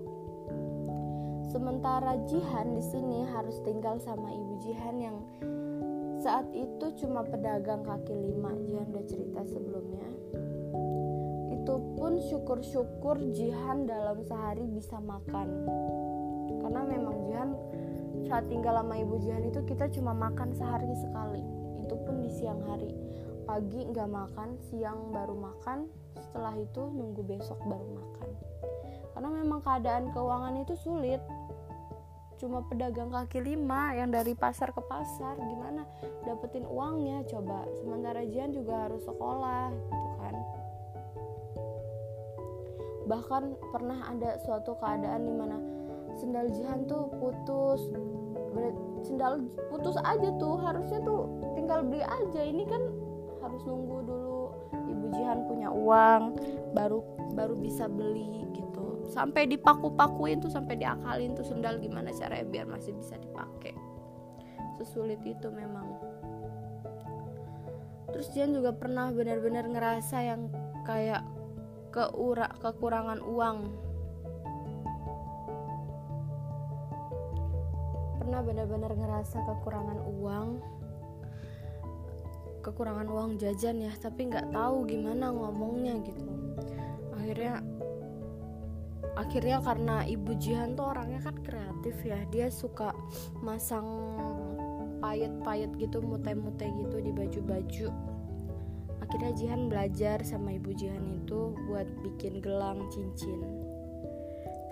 Sementara 1.56 2.20
Jihan 2.28 2.76
di 2.76 2.84
sini 2.84 3.24
harus 3.32 3.64
tinggal 3.64 3.96
sama 4.04 4.28
ibu 4.28 4.60
Jihan 4.60 4.96
yang 5.00 5.18
saat 6.20 6.50
itu 6.52 6.86
cuma 7.00 7.24
pedagang 7.24 7.86
kaki 7.88 8.12
lima. 8.12 8.52
Jihan 8.68 8.92
udah 8.92 9.06
cerita 9.08 9.42
sebelumnya. 9.48 9.75
itu 9.75 9.75
pun 12.06 12.22
syukur-syukur 12.22 13.18
Jihan 13.34 13.90
dalam 13.90 14.22
sehari 14.30 14.62
bisa 14.70 15.02
makan. 15.02 15.66
Karena 16.62 16.86
memang 16.86 17.18
Jihan 17.26 17.50
saat 18.30 18.46
tinggal 18.46 18.78
sama 18.78 19.02
ibu 19.02 19.18
Jihan 19.26 19.42
itu 19.50 19.66
kita 19.66 19.90
cuma 19.90 20.14
makan 20.14 20.54
sehari 20.54 20.86
sekali. 21.02 21.42
Itu 21.82 21.98
pun 22.06 22.22
di 22.22 22.30
siang 22.30 22.62
hari. 22.70 22.94
Pagi 23.50 23.90
nggak 23.90 24.06
makan 24.06 24.54
siang 24.70 25.10
baru 25.18 25.34
makan 25.34 25.90
setelah 26.14 26.54
itu 26.54 26.86
nunggu 26.94 27.26
besok 27.26 27.58
baru 27.66 27.98
makan. 27.98 28.30
Karena 29.18 29.30
memang 29.42 29.66
keadaan 29.66 30.14
keuangan 30.14 30.62
itu 30.62 30.78
sulit. 30.78 31.26
Cuma 32.38 32.62
pedagang 32.70 33.10
kaki 33.10 33.42
lima 33.42 33.98
yang 33.98 34.14
dari 34.14 34.38
pasar 34.38 34.70
ke 34.78 34.82
pasar 34.86 35.42
gimana 35.42 35.90
dapetin 36.22 36.70
uangnya 36.70 37.26
coba. 37.26 37.66
Sementara 37.82 38.22
Jian 38.30 38.54
juga 38.54 38.86
harus 38.86 39.02
sekolah 39.10 39.74
gitu 39.74 39.90
kan 39.90 40.15
bahkan 43.06 43.54
pernah 43.70 44.10
ada 44.10 44.38
suatu 44.42 44.74
keadaan 44.82 45.26
di 45.26 45.34
mana 45.34 45.58
sendal 46.18 46.50
Jihan 46.52 46.86
tuh 46.90 47.10
putus. 47.22 47.82
Sendal 49.06 49.46
putus 49.70 49.94
aja 50.02 50.30
tuh 50.42 50.58
harusnya 50.58 50.98
tuh 51.06 51.30
tinggal 51.54 51.86
beli 51.86 52.02
aja. 52.02 52.42
Ini 52.42 52.64
kan 52.66 52.82
harus 53.46 53.62
nunggu 53.68 53.98
dulu 54.10 54.42
ibu 54.74 55.06
Jihan 55.14 55.46
punya 55.46 55.70
uang 55.70 56.40
baru 56.74 57.04
baru 57.38 57.54
bisa 57.60 57.86
beli 57.86 58.48
gitu. 58.58 59.06
Sampai 59.12 59.46
dipaku-pakuin 59.46 60.42
tuh 60.42 60.50
sampai 60.50 60.82
diakalin 60.82 61.38
tuh 61.38 61.46
sendal 61.46 61.78
gimana 61.78 62.10
caranya 62.16 62.48
biar 62.48 62.66
masih 62.66 62.98
bisa 62.98 63.20
dipakai. 63.22 63.76
Sesulit 64.82 65.22
itu 65.22 65.48
memang. 65.54 65.86
Terus 68.16 68.32
Jihan 68.32 68.56
juga 68.56 68.72
pernah 68.72 69.12
benar-benar 69.12 69.68
ngerasa 69.68 70.18
yang 70.24 70.48
kayak 70.88 71.22
keura 71.96 72.52
kekurangan 72.60 73.24
uang. 73.24 73.58
Pernah 78.20 78.42
benar-benar 78.44 78.92
ngerasa 78.92 79.40
kekurangan 79.48 80.00
uang? 80.04 80.48
Kekurangan 82.60 83.08
uang 83.08 83.40
jajan 83.40 83.80
ya 83.80 83.96
tapi 83.96 84.28
nggak 84.28 84.52
tahu 84.52 84.84
gimana 84.84 85.32
ngomongnya 85.32 85.96
gitu. 86.04 86.28
Akhirnya 87.16 87.64
akhirnya 89.16 89.64
karena 89.64 90.04
ibu 90.04 90.36
Jihan 90.36 90.76
tuh 90.76 90.92
orangnya 90.92 91.24
kan 91.24 91.40
kreatif 91.40 91.96
ya 92.04 92.20
dia 92.28 92.52
suka 92.52 92.92
masang 93.40 93.88
payet-payet 95.00 95.72
gitu 95.80 96.04
mute-mute 96.04 96.68
gitu 96.68 96.98
di 97.00 97.16
baju-baju 97.16 97.88
akhirnya 99.04 99.32
Jihan 99.36 99.68
belajar 99.72 100.22
sama 100.24 100.56
ibu 100.56 100.72
Jihan 100.76 101.04
itu 101.16 101.56
buat 101.68 101.88
bikin 102.04 102.40
gelang 102.44 102.86
cincin. 102.92 103.42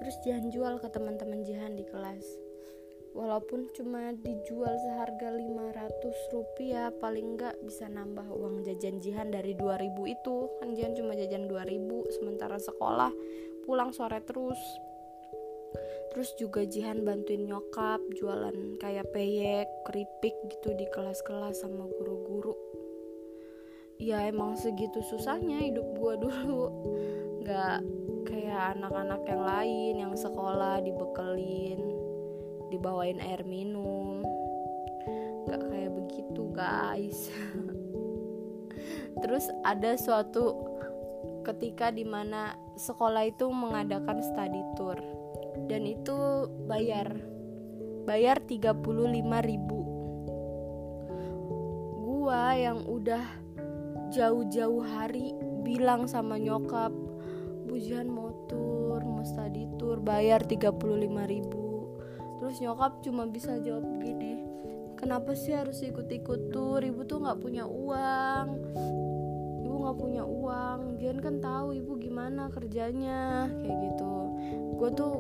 Terus 0.04 0.16
Jihan 0.28 0.52
jual 0.52 0.84
ke 0.84 0.92
teman-teman 0.92 1.48
Jihan 1.48 1.80
di 1.80 1.88
kelas. 1.88 2.24
Walaupun 3.14 3.70
cuma 3.78 4.10
dijual 4.20 4.74
seharga 4.82 5.30
500 5.32 6.34
rupiah 6.34 6.90
paling 6.98 7.38
enggak 7.38 7.54
bisa 7.62 7.86
nambah 7.86 8.26
uang 8.26 8.66
jajan 8.66 8.98
Jihan 9.00 9.30
dari 9.30 9.54
2000 9.54 9.96
itu. 10.10 10.38
Kan 10.60 10.74
Jihan 10.74 10.98
cuma 10.98 11.14
jajan 11.14 11.46
2000 11.46 12.18
sementara 12.20 12.58
sekolah 12.58 13.14
pulang 13.64 13.94
sore 13.94 14.20
terus. 14.26 14.60
Terus 16.12 16.30
juga 16.36 16.66
Jihan 16.66 17.06
bantuin 17.06 17.46
nyokap 17.46 18.02
jualan 18.18 18.82
kayak 18.82 19.08
peyek 19.14 19.70
keripik 19.86 20.36
gitu 20.50 20.74
di 20.76 20.86
kelas-kelas 20.92 21.64
sama 21.64 21.86
guru-guru 21.90 22.54
ya 24.02 24.26
emang 24.28 24.58
segitu 24.58 25.02
susahnya 25.06 25.62
hidup 25.62 25.86
gua 25.98 26.14
dulu. 26.24 26.72
Nggak 27.44 27.78
kayak 28.30 28.80
anak-anak 28.80 29.22
yang 29.28 29.44
lain 29.44 29.94
yang 30.00 30.14
sekolah 30.16 30.82
dibekelin 30.82 31.80
dibawain 32.74 33.22
air 33.22 33.46
minum. 33.46 34.26
Nggak 35.46 35.62
kayak 35.70 35.92
begitu 35.94 36.44
guys. 36.50 37.30
Terus 39.22 39.46
ada 39.62 39.94
suatu 39.94 40.74
ketika 41.46 41.94
di 41.94 42.02
mana 42.08 42.58
sekolah 42.80 43.30
itu 43.30 43.46
mengadakan 43.54 44.24
study 44.26 44.64
tour. 44.74 44.98
Dan 45.70 45.86
itu 45.86 46.50
bayar 46.66 47.14
bayar 48.10 48.42
35 48.42 48.74
ribu. 49.46 49.80
Gua 52.04 52.58
yang 52.58 52.82
udah 52.90 53.43
jauh-jauh 54.14 54.86
hari 54.86 55.34
bilang 55.66 56.06
sama 56.06 56.38
nyokap 56.38 56.94
bujian 57.66 58.06
mau 58.06 58.30
tour 58.46 59.02
mau 59.02 59.26
study 59.26 59.66
tour 59.82 59.98
bayar 59.98 60.46
35 60.46 60.70
ribu. 61.26 61.90
Terus 62.38 62.62
nyokap 62.62 63.02
cuma 63.02 63.26
bisa 63.26 63.58
jawab 63.58 63.90
gini 63.98 64.54
kenapa 65.04 65.34
sih 65.34 65.52
harus 65.52 65.82
ikut-ikut 65.82 66.54
tur 66.54 66.80
ibu 66.86 67.02
tuh 67.10 67.26
nggak 67.26 67.42
punya 67.42 67.66
uang. 67.66 68.48
Ibu 69.66 69.76
nggak 69.82 69.98
punya 69.98 70.24
uang. 70.24 71.02
Jian 71.02 71.18
kan 71.20 71.42
tahu 71.42 71.74
ibu 71.74 71.98
gimana 71.98 72.54
kerjanya. 72.54 73.50
Kayak 73.50 73.78
gitu. 73.82 74.14
Gue 74.78 74.90
tuh 74.94 75.14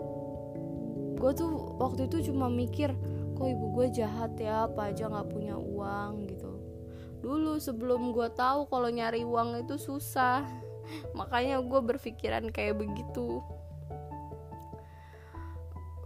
gue 1.18 1.32
tuh 1.34 1.52
waktu 1.82 2.06
itu 2.06 2.32
cuma 2.32 2.48
mikir 2.48 2.94
kok 3.34 3.48
ibu 3.50 3.66
gue 3.74 3.90
jahat 3.90 4.38
ya? 4.38 4.70
Apa 4.70 4.94
aja 4.94 5.10
nggak 5.10 5.34
punya 5.34 5.58
uang 5.58 6.30
gitu 6.30 6.53
dulu 7.24 7.56
sebelum 7.56 8.12
gue 8.12 8.28
tahu 8.36 8.68
kalau 8.68 8.92
nyari 8.92 9.24
uang 9.24 9.64
itu 9.64 9.80
susah. 9.80 10.44
Makanya 11.16 11.64
gue 11.64 11.80
berpikiran 11.80 12.52
kayak 12.52 12.84
begitu. 12.84 13.40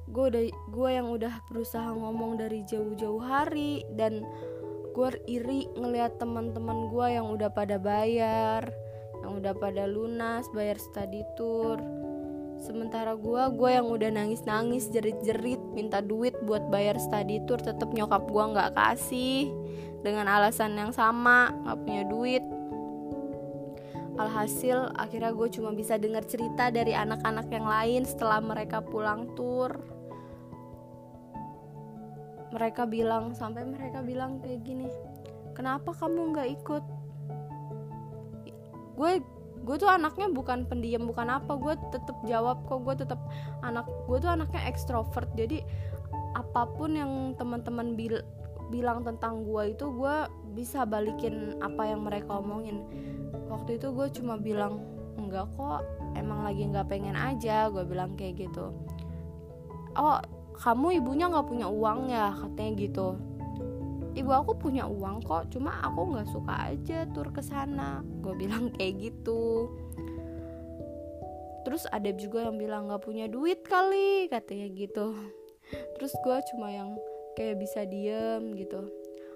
Gue 0.08 0.26
udah 0.30 0.44
gue 0.48 0.90
yang 0.94 1.10
udah 1.10 1.42
berusaha 1.50 1.90
ngomong 1.90 2.38
dari 2.38 2.62
jauh-jauh 2.70 3.20
hari 3.20 3.82
dan 3.98 4.22
gue 4.94 5.10
iri 5.26 5.66
ngelihat 5.74 6.22
teman-teman 6.22 6.94
gue 6.94 7.08
yang 7.10 7.28
udah 7.34 7.50
pada 7.54 7.78
bayar 7.82 8.66
yang 9.22 9.44
udah 9.44 9.54
pada 9.58 9.90
lunas 9.90 10.46
bayar 10.54 10.78
study 10.78 11.26
tour. 11.36 11.82
Sementara 12.58 13.14
gue 13.14 13.44
gue 13.54 13.70
yang 13.70 13.86
udah 13.86 14.10
nangis-nangis 14.10 14.90
jerit-jerit 14.90 15.62
minta 15.78 16.02
duit 16.02 16.34
buat 16.42 16.66
bayar 16.74 16.98
study 16.98 17.46
tour 17.46 17.62
tetap 17.62 17.94
nyokap 17.94 18.26
gue 18.26 18.44
nggak 18.54 18.74
kasih 18.74 19.54
dengan 20.02 20.30
alasan 20.30 20.78
yang 20.78 20.94
sama 20.94 21.54
nggak 21.66 21.78
punya 21.82 22.04
duit. 22.06 22.44
Alhasil 24.18 24.90
akhirnya 24.98 25.30
gue 25.30 25.48
cuma 25.54 25.70
bisa 25.78 25.94
dengar 26.02 26.26
cerita 26.26 26.74
dari 26.74 26.98
anak-anak 26.98 27.48
yang 27.54 27.70
lain 27.70 28.02
setelah 28.02 28.42
mereka 28.42 28.82
pulang 28.82 29.30
tur. 29.38 29.78
Mereka 32.50 32.90
bilang 32.90 33.38
sampai 33.38 33.68
mereka 33.68 34.02
bilang 34.02 34.42
kayak 34.42 34.66
gini 34.66 34.90
kenapa 35.58 35.90
kamu 35.94 36.38
nggak 36.38 36.50
ikut? 36.62 36.84
Gue 38.94 39.22
gue 39.68 39.76
tuh 39.76 39.90
anaknya 39.90 40.32
bukan 40.32 40.64
pendiam 40.64 41.04
bukan 41.10 41.28
apa 41.28 41.60
gue 41.60 41.74
tetap 41.92 42.16
jawab 42.24 42.64
kok 42.72 42.88
gue 42.88 43.04
tetap 43.04 43.20
anak 43.66 43.84
gue 44.06 44.18
tuh 44.22 44.30
anaknya 44.30 44.62
ekstrovert. 44.70 45.30
Jadi 45.34 45.66
apa 46.38 46.70
pun 46.78 46.94
yang 46.94 47.12
teman-teman 47.38 47.98
bil 47.98 48.22
bilang 48.68 49.04
tentang 49.04 49.48
gue 49.48 49.74
itu 49.76 49.86
gue 49.88 50.16
bisa 50.58 50.84
balikin 50.84 51.56
apa 51.64 51.88
yang 51.88 52.04
mereka 52.04 52.40
omongin. 52.40 52.84
Waktu 53.48 53.80
itu 53.80 53.94
gue 53.94 54.08
cuma 54.20 54.36
bilang 54.36 54.84
enggak 55.18 55.50
kok 55.58 55.84
emang 56.14 56.46
lagi 56.46 56.64
nggak 56.70 56.88
pengen 56.88 57.18
aja 57.18 57.68
gue 57.72 57.84
bilang 57.84 58.14
kayak 58.16 58.48
gitu. 58.48 58.74
Oh 59.98 60.20
kamu 60.58 61.02
ibunya 61.02 61.30
nggak 61.30 61.48
punya 61.48 61.68
uang 61.70 62.10
ya? 62.10 62.34
katanya 62.34 62.72
gitu. 62.78 63.08
Ibu 64.18 64.32
aku 64.34 64.52
punya 64.58 64.90
uang 64.90 65.22
kok 65.26 65.54
cuma 65.54 65.78
aku 65.86 66.18
nggak 66.18 66.30
suka 66.34 66.74
aja 66.74 67.06
tur 67.14 67.30
ke 67.30 67.42
sana 67.42 68.02
gue 68.26 68.34
bilang 68.34 68.70
kayak 68.76 69.12
gitu. 69.14 69.70
Terus 71.68 71.84
ada 71.92 72.10
juga 72.16 72.48
yang 72.48 72.56
bilang 72.56 72.88
nggak 72.88 73.04
punya 73.04 73.28
duit 73.28 73.62
kali 73.68 74.32
katanya 74.32 74.68
gitu. 74.72 75.14
Terus 76.00 76.14
gue 76.24 76.38
cuma 76.56 76.72
yang 76.72 76.96
kayak 77.38 77.62
bisa 77.62 77.86
diem 77.86 78.58
gitu. 78.58 78.82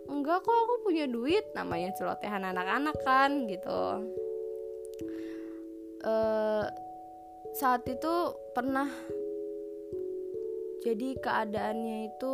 Enggak 0.10 0.42
kok 0.42 0.50
aku 0.50 0.90
punya 0.90 1.06
duit 1.06 1.46
namanya 1.54 1.94
celotehan 1.94 2.42
anak-anak 2.42 2.98
kan 3.06 3.46
gitu. 3.46 4.10
Uh, 6.02 6.66
saat 7.54 7.86
itu 7.86 8.14
pernah 8.58 8.90
jadi 10.82 11.14
keadaannya 11.22 12.10
itu 12.10 12.32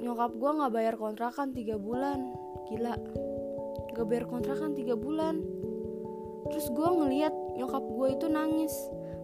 nyokap 0.00 0.32
gue 0.32 0.50
nggak 0.56 0.72
bayar 0.72 0.94
kontrakan 0.96 1.52
tiga 1.52 1.76
bulan. 1.76 2.32
Gila. 2.72 2.96
Gak 3.94 4.08
bayar 4.08 4.26
kontrakan 4.26 4.72
tiga 4.72 4.96
bulan. 4.96 5.44
Terus 6.48 6.66
gue 6.72 6.88
ngeliat 6.88 7.34
nyokap 7.60 7.84
gue 7.84 8.08
itu 8.16 8.26
nangis. 8.26 8.72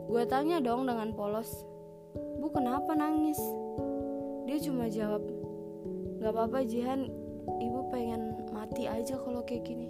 Gue 0.07 0.29
tanya 0.29 0.61
dong 0.61 0.85
dengan 0.85 1.11
polos 1.17 1.49
bu 2.41 2.49
kenapa 2.49 2.97
nangis 2.97 3.37
dia 4.51 4.59
cuma 4.67 4.91
jawab 4.91 5.23
nggak 6.19 6.35
apa-apa 6.35 6.67
Jihan. 6.67 7.07
Ibu 7.47 7.87
pengen 7.95 8.35
mati 8.51 8.91
aja 8.91 9.15
kalau 9.15 9.47
kayak 9.47 9.63
gini. 9.63 9.87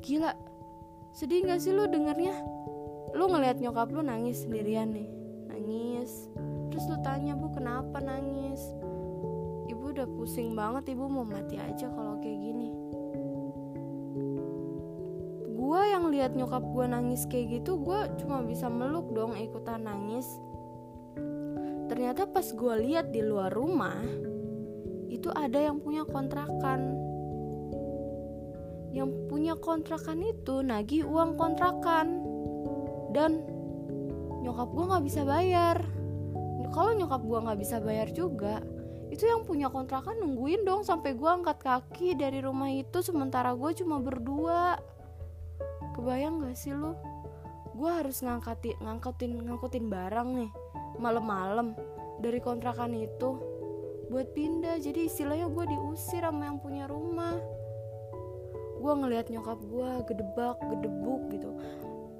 Gila. 0.00 0.32
Sedih 1.12 1.44
gak 1.44 1.60
sih 1.60 1.76
lu 1.76 1.84
dengernya? 1.84 2.32
Lu 3.12 3.28
ngeliat 3.28 3.60
nyokap 3.60 3.92
lu 3.92 4.00
nangis 4.00 4.48
sendirian 4.48 4.96
nih. 4.96 5.12
Nangis. 5.52 6.32
Terus 6.72 6.88
lu 6.88 6.96
tanya 7.04 7.36
bu 7.36 7.52
kenapa 7.52 8.00
nangis? 8.00 8.64
Ibu 9.68 9.92
udah 9.92 10.08
pusing 10.08 10.56
banget 10.56 10.96
ibu 10.96 11.04
mau 11.12 11.28
mati 11.28 11.60
aja 11.60 11.92
kalau 11.92 12.16
kayak 12.16 12.40
gini. 12.40 12.72
Gue 15.52 15.80
yang 15.92 16.08
lihat 16.08 16.32
nyokap 16.32 16.64
gue 16.64 16.84
nangis 16.88 17.28
kayak 17.28 17.60
gitu 17.60 17.76
gue 17.76 18.00
cuma 18.24 18.40
bisa 18.40 18.72
meluk 18.72 19.12
dong 19.12 19.36
ikutan 19.36 19.84
nangis 19.84 20.26
ternyata 21.92 22.24
pas 22.24 22.48
gue 22.48 22.74
lihat 22.88 23.12
di 23.12 23.20
luar 23.20 23.52
rumah 23.52 24.00
itu 25.12 25.28
ada 25.28 25.60
yang 25.60 25.76
punya 25.76 26.08
kontrakan. 26.08 26.96
Yang 28.96 29.12
punya 29.28 29.60
kontrakan 29.60 30.24
itu 30.24 30.64
nagih 30.64 31.04
uang 31.04 31.36
kontrakan. 31.36 32.24
Dan 33.12 33.44
nyokap 34.40 34.72
gue 34.72 34.84
nggak 34.88 35.04
bisa 35.04 35.20
bayar. 35.28 35.84
Kalau 36.72 36.96
nyokap 36.96 37.20
gue 37.28 37.38
nggak 37.44 37.60
bisa 37.60 37.76
bayar 37.84 38.08
juga 38.16 38.64
itu 39.12 39.28
yang 39.28 39.44
punya 39.44 39.68
kontrakan 39.68 40.16
nungguin 40.24 40.64
dong 40.64 40.88
sampai 40.88 41.12
gue 41.12 41.28
angkat 41.28 41.60
kaki 41.60 42.16
dari 42.16 42.40
rumah 42.40 42.72
itu 42.72 43.04
sementara 43.04 43.52
gue 43.52 43.68
cuma 43.76 44.00
berdua. 44.00 44.80
Kebayang 45.92 46.40
gak 46.40 46.56
sih 46.56 46.72
lo 46.72 46.96
gue 47.72 47.88
harus 47.88 48.20
ngangkatin 48.20 48.80
ngangkutin 48.84 49.32
ngangkutin 49.48 49.88
barang 49.88 50.28
nih 50.36 50.52
malam-malam 50.98 51.76
dari 52.20 52.38
kontrakan 52.38 52.94
itu 52.96 53.38
buat 54.12 54.28
pindah. 54.36 54.76
Jadi 54.78 55.08
istilahnya 55.08 55.48
gue 55.48 55.64
diusir 55.68 56.20
sama 56.22 56.48
yang 56.48 56.58
punya 56.60 56.84
rumah. 56.86 57.36
Gue 58.82 58.92
ngelihat 58.98 59.30
nyokap 59.32 59.58
gue 59.64 59.90
gedebak 60.10 60.56
gedebuk 60.60 61.22
gitu. 61.32 61.50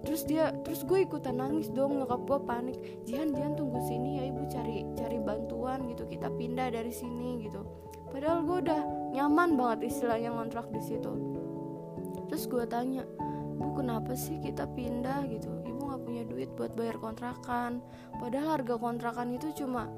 Terus 0.03 0.27
dia 0.27 0.51
terus 0.67 0.83
gue 0.83 1.07
ikutan 1.07 1.39
nangis 1.39 1.71
dong 1.71 2.01
nyokap 2.01 2.25
gue 2.27 2.39
panik. 2.49 2.79
Jihan 3.07 3.31
Jihan 3.31 3.55
tunggu 3.55 3.79
sini 3.87 4.19
ya 4.19 4.25
ibu 4.31 4.43
cari 4.51 4.83
cari 4.99 5.19
bantuan 5.23 5.87
gitu. 5.93 6.09
Kita 6.09 6.33
pindah 6.33 6.75
dari 6.75 6.91
sini 6.91 7.47
gitu. 7.47 7.63
Padahal 8.11 8.45
gue 8.45 8.59
udah 8.69 8.81
nyaman 9.15 9.57
banget 9.57 9.95
istilahnya 9.95 10.35
ngontrak 10.35 10.69
di 10.75 10.83
situ. 10.83 11.13
Terus 12.29 12.45
gue 12.49 12.65
tanya 12.67 13.07
bu 13.63 13.79
kenapa 13.79 14.17
sih 14.19 14.41
kita 14.43 14.67
pindah? 14.75 15.23
gitu 15.29 15.62
punya 16.13 16.29
duit 16.29 16.53
buat 16.61 16.77
bayar 16.77 17.01
kontrakan. 17.01 17.81
Padahal 18.21 18.61
harga 18.61 18.77
kontrakan 18.77 19.33
itu 19.33 19.65
cuma 19.65 19.89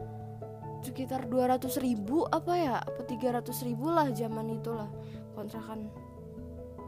sekitar 0.86 1.26
200 1.26 1.66
ribu 1.82 2.22
apa 2.30 2.54
ya? 2.54 2.78
Apa 2.78 3.02
300 3.02 3.50
ribu 3.66 3.90
lah 3.90 4.14
zaman 4.14 4.54
itulah 4.54 4.86
kontrakan. 5.34 5.90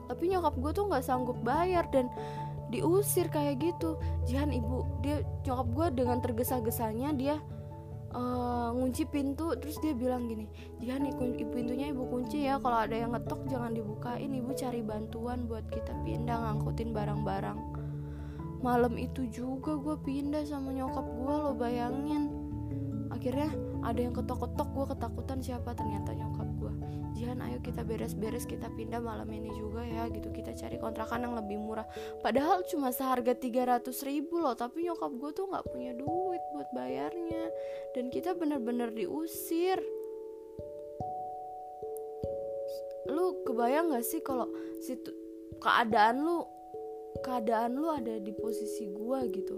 Tapi 0.06 0.30
nyokap 0.30 0.54
gue 0.62 0.70
tuh 0.70 0.86
nggak 0.86 1.02
sanggup 1.02 1.34
bayar 1.42 1.90
dan 1.90 2.06
diusir 2.70 3.26
kayak 3.26 3.58
gitu. 3.58 3.98
Jihan 4.30 4.54
ibu 4.54 4.86
dia 5.02 5.26
nyokap 5.42 5.68
gue 5.74 5.86
dengan 6.06 6.22
tergesa-gesanya 6.22 7.10
dia 7.18 7.42
uh, 8.14 8.70
ngunci 8.78 9.10
pintu. 9.10 9.58
Terus 9.58 9.82
dia 9.82 9.90
bilang 9.90 10.30
gini 10.30 10.46
Jihan 10.78 11.02
ibu 11.02 11.34
pintunya 11.50 11.90
ibu 11.90 12.06
kunci 12.06 12.46
ya. 12.46 12.62
Kalau 12.62 12.78
ada 12.78 12.94
yang 12.94 13.10
ngetok 13.10 13.42
jangan 13.50 13.74
dibukain. 13.74 14.30
Ibu 14.30 14.54
cari 14.54 14.86
bantuan 14.86 15.50
buat 15.50 15.66
kita 15.66 15.90
pindah 16.06 16.46
ngangkutin 16.46 16.94
barang-barang 16.94 17.75
malam 18.64 18.96
itu 18.96 19.28
juga 19.28 19.76
gue 19.76 19.96
pindah 20.00 20.44
sama 20.48 20.72
nyokap 20.72 21.04
gue 21.04 21.34
lo 21.34 21.52
bayangin. 21.56 22.32
Akhirnya 23.12 23.50
ada 23.84 24.00
yang 24.00 24.14
ketok-ketok 24.14 24.68
gue 24.74 24.84
ketakutan 24.96 25.38
siapa 25.40 25.72
ternyata 25.72 26.12
nyokap 26.12 26.48
gue 26.58 26.72
Jihan 27.16 27.40
ayo 27.40 27.64
kita 27.64 27.80
beres-beres 27.80 28.44
kita 28.44 28.68
pindah 28.76 29.00
malam 29.00 29.24
ini 29.32 29.48
juga 29.56 29.80
ya 29.80 30.04
gitu. 30.12 30.28
Kita 30.28 30.52
cari 30.52 30.76
kontrakan 30.76 31.24
yang 31.24 31.32
lebih 31.32 31.56
murah. 31.56 31.88
Padahal 32.20 32.60
cuma 32.68 32.92
seharga 32.92 33.32
300 33.32 33.88
ribu 34.04 34.36
loh 34.36 34.52
tapi 34.52 34.84
nyokap 34.84 35.16
gue 35.16 35.30
tuh 35.32 35.48
nggak 35.48 35.64
punya 35.72 35.96
duit 35.96 36.44
buat 36.52 36.68
bayarnya. 36.76 37.48
Dan 37.96 38.12
kita 38.12 38.36
bener-bener 38.36 38.92
diusir. 38.92 39.80
Lu 43.08 43.40
kebayang 43.48 43.96
gak 43.96 44.04
sih 44.04 44.20
kalau 44.20 44.52
situ 44.84 45.08
keadaan 45.56 46.20
lu 46.20 46.44
keadaan 47.20 47.78
lu 47.78 47.88
ada 47.92 48.16
di 48.20 48.32
posisi 48.32 48.88
gue 48.88 49.18
gitu. 49.32 49.56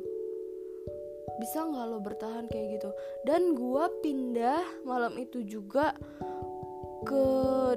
Bisa 1.39 1.63
nggak 1.63 1.87
lo 1.87 1.99
bertahan 2.03 2.51
kayak 2.51 2.79
gitu? 2.79 2.91
Dan 3.23 3.55
gue 3.55 3.85
pindah 4.03 4.83
malam 4.83 5.15
itu 5.17 5.47
juga 5.47 5.95
ke 7.07 7.27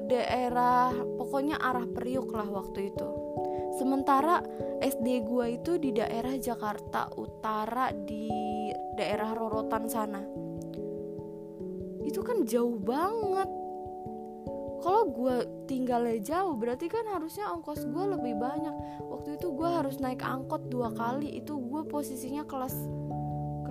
daerah 0.09 0.91
pokoknya 0.91 1.61
arah 1.61 1.85
Priuk 1.85 2.33
lah 2.33 2.49
waktu 2.49 2.89
itu. 2.89 3.09
Sementara 3.77 4.41
SD 4.81 5.23
gue 5.23 5.61
itu 5.61 5.77
di 5.77 5.93
daerah 5.93 6.35
Jakarta 6.35 7.07
Utara 7.15 7.93
di 7.93 8.27
daerah 8.97 9.31
Rorotan 9.37 9.85
sana. 9.87 10.21
Itu 12.01 12.25
kan 12.25 12.43
jauh 12.49 12.81
banget 12.81 13.60
kalau 14.81 15.13
gue 15.13 15.35
tinggalnya 15.69 16.17
jauh 16.19 16.57
berarti 16.57 16.89
kan 16.89 17.05
harusnya 17.05 17.47
ongkos 17.53 17.85
gue 17.85 18.05
lebih 18.17 18.33
banyak. 18.41 18.73
Waktu 19.05 19.37
itu 19.37 19.53
gue 19.53 19.69
harus 19.69 20.01
naik 20.01 20.25
angkot 20.25 20.67
dua 20.73 20.89
kali. 20.91 21.37
Itu 21.37 21.61
gue 21.61 21.85
posisinya 21.85 22.43
kelas 22.49 22.73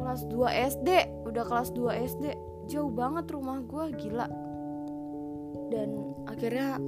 kelas 0.01 0.25
2 0.33 0.73
SD 0.81 0.89
udah 1.29 1.45
kelas 1.45 1.77
2 1.77 1.93
SD 2.09 2.25
jauh 2.73 2.89
banget 2.89 3.29
rumah 3.31 3.61
gue 3.61 3.85
gila. 4.01 4.27
Dan 5.71 6.15
akhirnya 6.27 6.81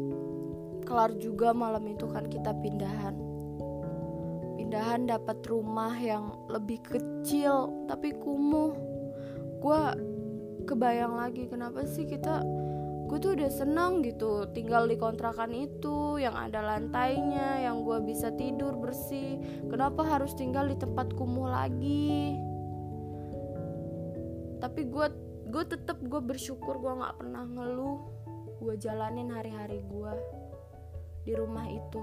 kelar 0.87 1.13
juga 1.19 1.53
malam 1.53 1.87
itu 1.91 2.07
kan 2.09 2.27
kita 2.31 2.55
pindahan. 2.63 3.15
Pindahan 4.59 5.07
dapat 5.11 5.39
rumah 5.51 5.93
yang 5.99 6.33
lebih 6.49 6.81
kecil 6.83 7.87
tapi 7.91 8.15
kumuh. 8.17 8.75
Gue 9.63 9.83
kebayang 10.67 11.19
lagi 11.19 11.51
kenapa 11.51 11.87
sih 11.87 12.07
kita 12.07 12.43
gue 13.13 13.21
tuh 13.21 13.37
udah 13.37 13.53
seneng 13.53 14.01
gitu 14.01 14.49
tinggal 14.57 14.89
di 14.89 14.97
kontrakan 14.97 15.53
itu 15.53 16.17
yang 16.17 16.33
ada 16.33 16.65
lantainya 16.65 17.61
yang 17.61 17.85
gue 17.85 18.01
bisa 18.09 18.33
tidur 18.33 18.73
bersih 18.81 19.37
kenapa 19.69 20.01
harus 20.01 20.33
tinggal 20.33 20.65
di 20.65 20.81
tempat 20.81 21.13
kumuh 21.13 21.53
lagi 21.53 22.41
tapi 24.65 24.89
gue 24.89 25.13
gue 25.53 25.65
tetap 25.69 26.01
gue 26.01 26.25
bersyukur 26.25 26.81
gue 26.81 27.05
nggak 27.05 27.21
pernah 27.21 27.45
ngeluh 27.45 28.01
gue 28.65 28.81
jalanin 28.81 29.29
hari-hari 29.29 29.85
gue 29.85 30.13
di 31.29 31.37
rumah 31.37 31.69
itu 31.69 32.01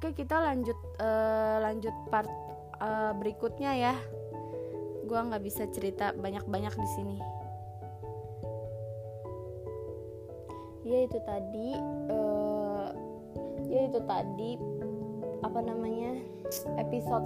Oke, 0.00 0.16
kita 0.16 0.40
lanjut 0.40 0.80
uh, 0.96 1.60
lanjut 1.60 1.92
part 2.08 2.24
uh, 2.80 3.12
berikutnya 3.20 3.76
ya. 3.76 3.94
Gua 5.04 5.28
nggak 5.28 5.44
bisa 5.44 5.68
cerita 5.68 6.16
banyak-banyak 6.16 6.72
di 6.72 6.88
sini. 6.96 7.39
Ya 10.90 11.06
itu 11.06 11.22
tadi, 11.22 11.78
uh, 12.10 12.90
ya 13.70 13.86
itu 13.86 14.02
tadi 14.10 14.58
apa 15.46 15.62
namanya 15.62 16.18
episode 16.82 17.22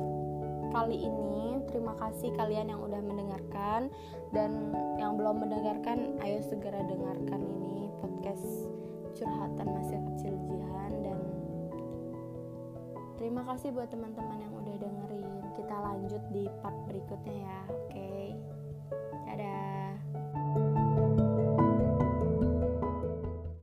kali 0.69 1.09
ini. 1.09 1.65
Terima 1.73 1.97
kasih 1.97 2.37
kalian 2.37 2.77
yang 2.77 2.85
udah 2.85 3.01
mendengarkan 3.01 3.89
dan 4.37 4.69
yang 5.01 5.17
belum 5.17 5.49
mendengarkan, 5.49 6.21
ayo 6.21 6.45
segera 6.45 6.85
dengarkan 6.85 7.41
ini 7.41 7.89
podcast 8.05 8.69
curhatan 9.17 9.67
masih 9.81 9.99
kecil 10.12 10.35
Jihan 10.45 10.93
dan 11.01 11.19
Terima 13.17 13.49
kasih 13.49 13.73
buat 13.73 13.89
teman-teman 13.89 14.45
yang 14.45 14.53
udah 14.61 14.77
dengerin. 14.77 15.41
Kita 15.57 15.73
lanjut 15.81 16.21
di 16.37 16.45
part 16.61 16.77
berikutnya 16.85 17.37
ya. 17.49 17.61
Oke. 17.73 17.89
Okay? 17.89 18.27
Dadah. 19.25 19.84